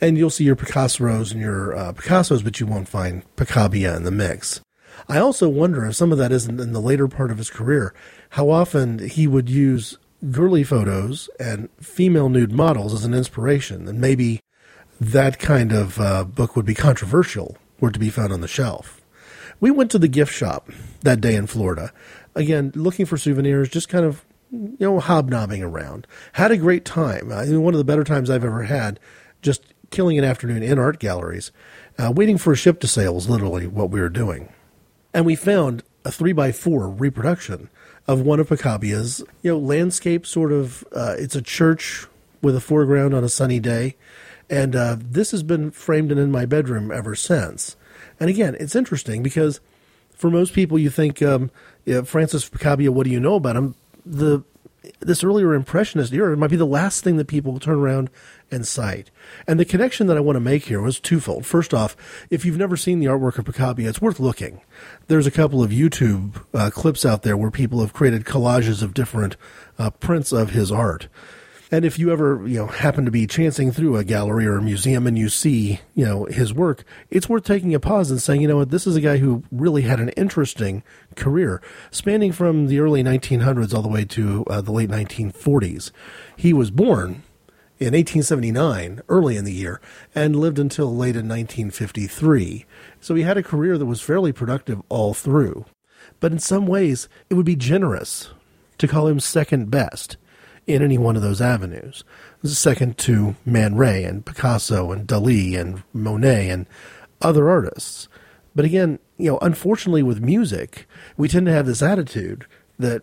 [0.00, 4.04] And you'll see your Picassos and your uh, Picassos, but you won't find Picabia in
[4.04, 4.60] the mix.
[5.08, 7.94] I also wonder if some of that isn't in the later part of his career,
[8.30, 9.96] how often he would use
[10.30, 14.40] girly photos and female nude models as an inspiration, and maybe
[15.00, 19.00] that kind of uh, book would be controversial were to be found on the shelf.
[19.60, 20.70] We went to the gift shop
[21.02, 21.92] that day in Florida,
[22.38, 26.06] again looking for souvenirs, just kind of you know hobnobbing around.
[26.32, 27.30] Had a great time.
[27.32, 28.98] I mean, one of the better times I've ever had,
[29.42, 31.50] just killing an afternoon in art galleries,
[31.98, 34.50] uh, waiting for a ship to sail was literally what we were doing,
[35.12, 37.68] and we found a three by four reproduction
[38.06, 40.84] of one of Picabia's, you know, landscape sort of.
[40.92, 42.06] Uh, it's a church
[42.40, 43.96] with a foreground on a sunny day,
[44.48, 47.76] and uh, this has been framed and in my bedroom ever since.
[48.20, 49.60] And again, it's interesting because
[50.18, 51.50] for most people, you think um,
[51.88, 52.92] yeah, Francis Picabia.
[52.92, 53.74] What do you know about him?
[54.04, 54.44] The
[55.00, 58.10] this earlier impressionist era might be the last thing that people turn around
[58.50, 59.10] and cite.
[59.46, 61.46] And the connection that I want to make here was twofold.
[61.46, 61.96] First off,
[62.30, 64.60] if you've never seen the artwork of Picabia, it's worth looking.
[65.06, 68.94] There's a couple of YouTube uh, clips out there where people have created collages of
[68.94, 69.36] different
[69.78, 71.08] uh, prints of his art.
[71.70, 74.62] And if you ever, you know, happen to be chancing through a gallery or a
[74.62, 78.40] museum and you see, you know, his work, it's worth taking a pause and saying,
[78.40, 80.82] you know what, this is a guy who really had an interesting
[81.14, 81.60] career,
[81.90, 85.90] spanning from the early 1900s all the way to uh, the late 1940s.
[86.36, 87.22] He was born
[87.78, 89.80] in 1879, early in the year,
[90.14, 92.64] and lived until late in 1953.
[93.00, 95.66] So he had a career that was fairly productive all through.
[96.18, 98.30] But in some ways, it would be generous
[98.78, 100.16] to call him second best
[100.68, 102.04] in any one of those avenues.
[102.44, 106.66] Second to Man Ray and Picasso and Dali and Monet and
[107.22, 108.06] other artists.
[108.54, 112.46] But again, you know, unfortunately with music, we tend to have this attitude
[112.78, 113.02] that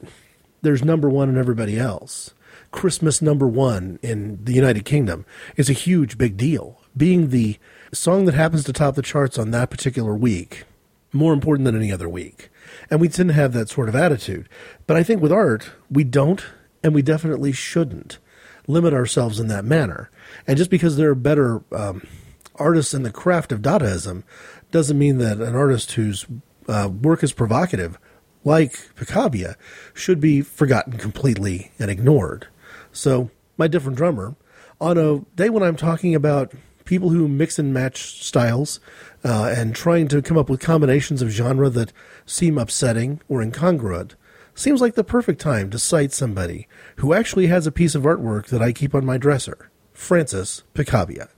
[0.62, 2.34] there's number one in everybody else.
[2.72, 5.26] Christmas number one in the United Kingdom
[5.58, 6.82] is a huge, big deal.
[6.96, 7.58] Being the
[7.92, 10.66] song that happens to top the charts on that particular week,
[11.12, 12.50] more important than any other week.
[12.92, 14.48] And we tend to have that sort of attitude.
[14.88, 16.44] But I think with art, we don't
[16.84, 18.20] and we definitely shouldn't
[18.68, 20.10] limit ourselves in that manner.
[20.48, 22.08] And just because there are better um,
[22.56, 24.24] artists in the craft of Dadaism
[24.72, 26.26] doesn't mean that an artist whose
[26.68, 27.98] uh, work is provocative,
[28.44, 29.56] like Picabia,
[29.94, 32.48] should be forgotten completely and ignored.
[32.92, 34.36] So, my different drummer,
[34.82, 36.54] on a day when I'm talking about
[36.84, 38.80] people who mix and match styles
[39.24, 41.92] uh, and trying to come up with combinations of genre that
[42.26, 44.16] seem upsetting or incongruent,
[44.56, 48.48] seems like the perfect time to cite somebody who actually has a piece of artwork
[48.48, 51.30] that I keep on my dresser Francis Picabia.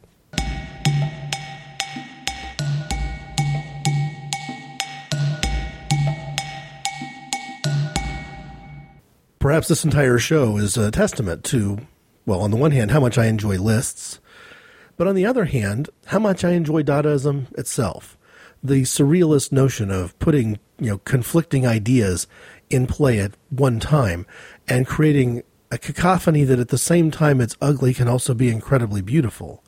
[9.39, 11.79] Perhaps this entire show is a testament to,
[12.25, 14.19] well, on the one hand, how much I enjoy lists,
[14.97, 18.17] but on the other hand, how much I enjoy Dadaism itself.
[18.63, 22.27] The surrealist notion of putting, you know, conflicting ideas
[22.69, 24.25] in play at one time
[24.67, 29.01] and creating a cacophony that at the same time it's ugly can also be incredibly
[29.01, 29.63] beautiful.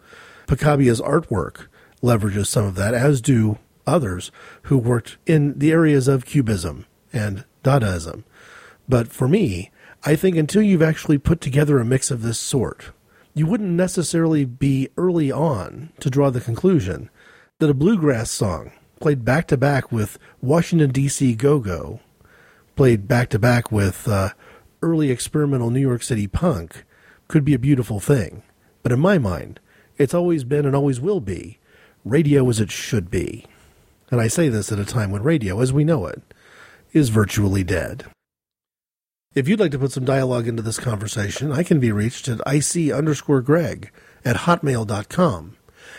[0.48, 1.68] Picabia's artwork,
[2.02, 4.32] leverages some of that, as do others
[4.64, 8.24] who worked in the areas of Cubism and Dadaism.
[8.88, 9.72] But for me,
[10.04, 12.92] I think until you've actually put together a mix of this sort,
[13.34, 17.10] you wouldn't necessarily be early on to draw the conclusion
[17.60, 21.36] that a bluegrass song played back to back with Washington, D.C.
[21.36, 22.00] Go Go,
[22.80, 24.30] played back to back with uh,
[24.82, 26.86] early experimental New York City punk,
[27.28, 28.42] could be a beautiful thing.
[28.84, 29.60] But in my mind,
[29.98, 31.60] it's always been and always will be
[32.06, 33.46] radio as it should be.
[34.10, 36.22] And I say this at a time when radio, as we know it,
[36.94, 38.06] is virtually dead.
[39.36, 42.40] If you'd like to put some dialogue into this conversation, I can be reached at
[42.48, 43.92] ic underscore greg
[44.24, 45.58] at hotmail.com.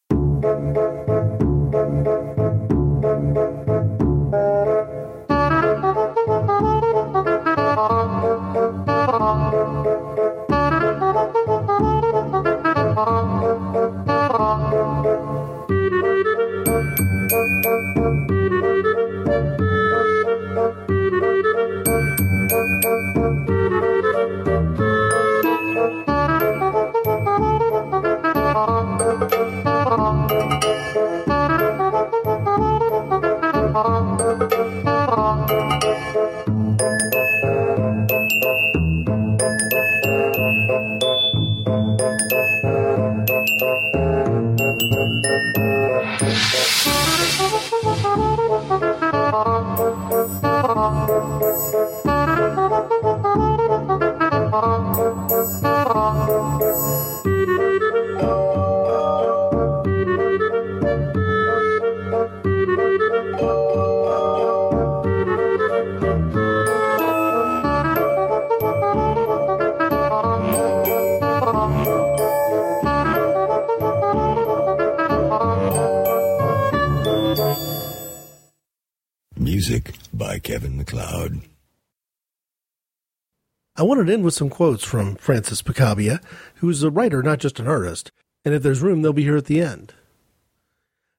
[84.01, 86.21] Wanted to end with some quotes from Francis Picabia,
[86.55, 88.11] who's a writer, not just an artist,
[88.43, 89.93] and if there's room, they'll be here at the end.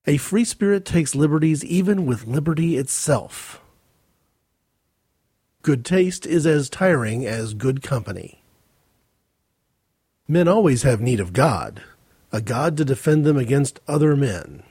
[0.04, 3.62] A free spirit takes liberties even with liberty itself.
[5.62, 8.42] Good taste is as tiring as good company.
[10.26, 11.84] Men always have need of God,
[12.32, 14.64] a God to defend them against other men.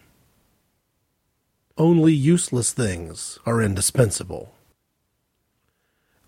[1.78, 4.54] Only useless things are indispensable.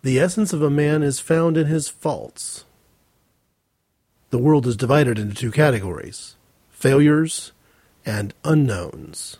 [0.03, 2.65] The essence of a man is found in his faults.
[4.31, 6.35] The world is divided into two categories
[6.71, 7.53] failures
[8.05, 9.37] and unknowns.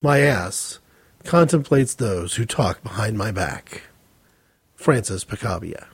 [0.00, 0.78] My ass
[1.24, 3.82] contemplates those who talk behind my back.
[4.76, 5.88] Francis Picabia.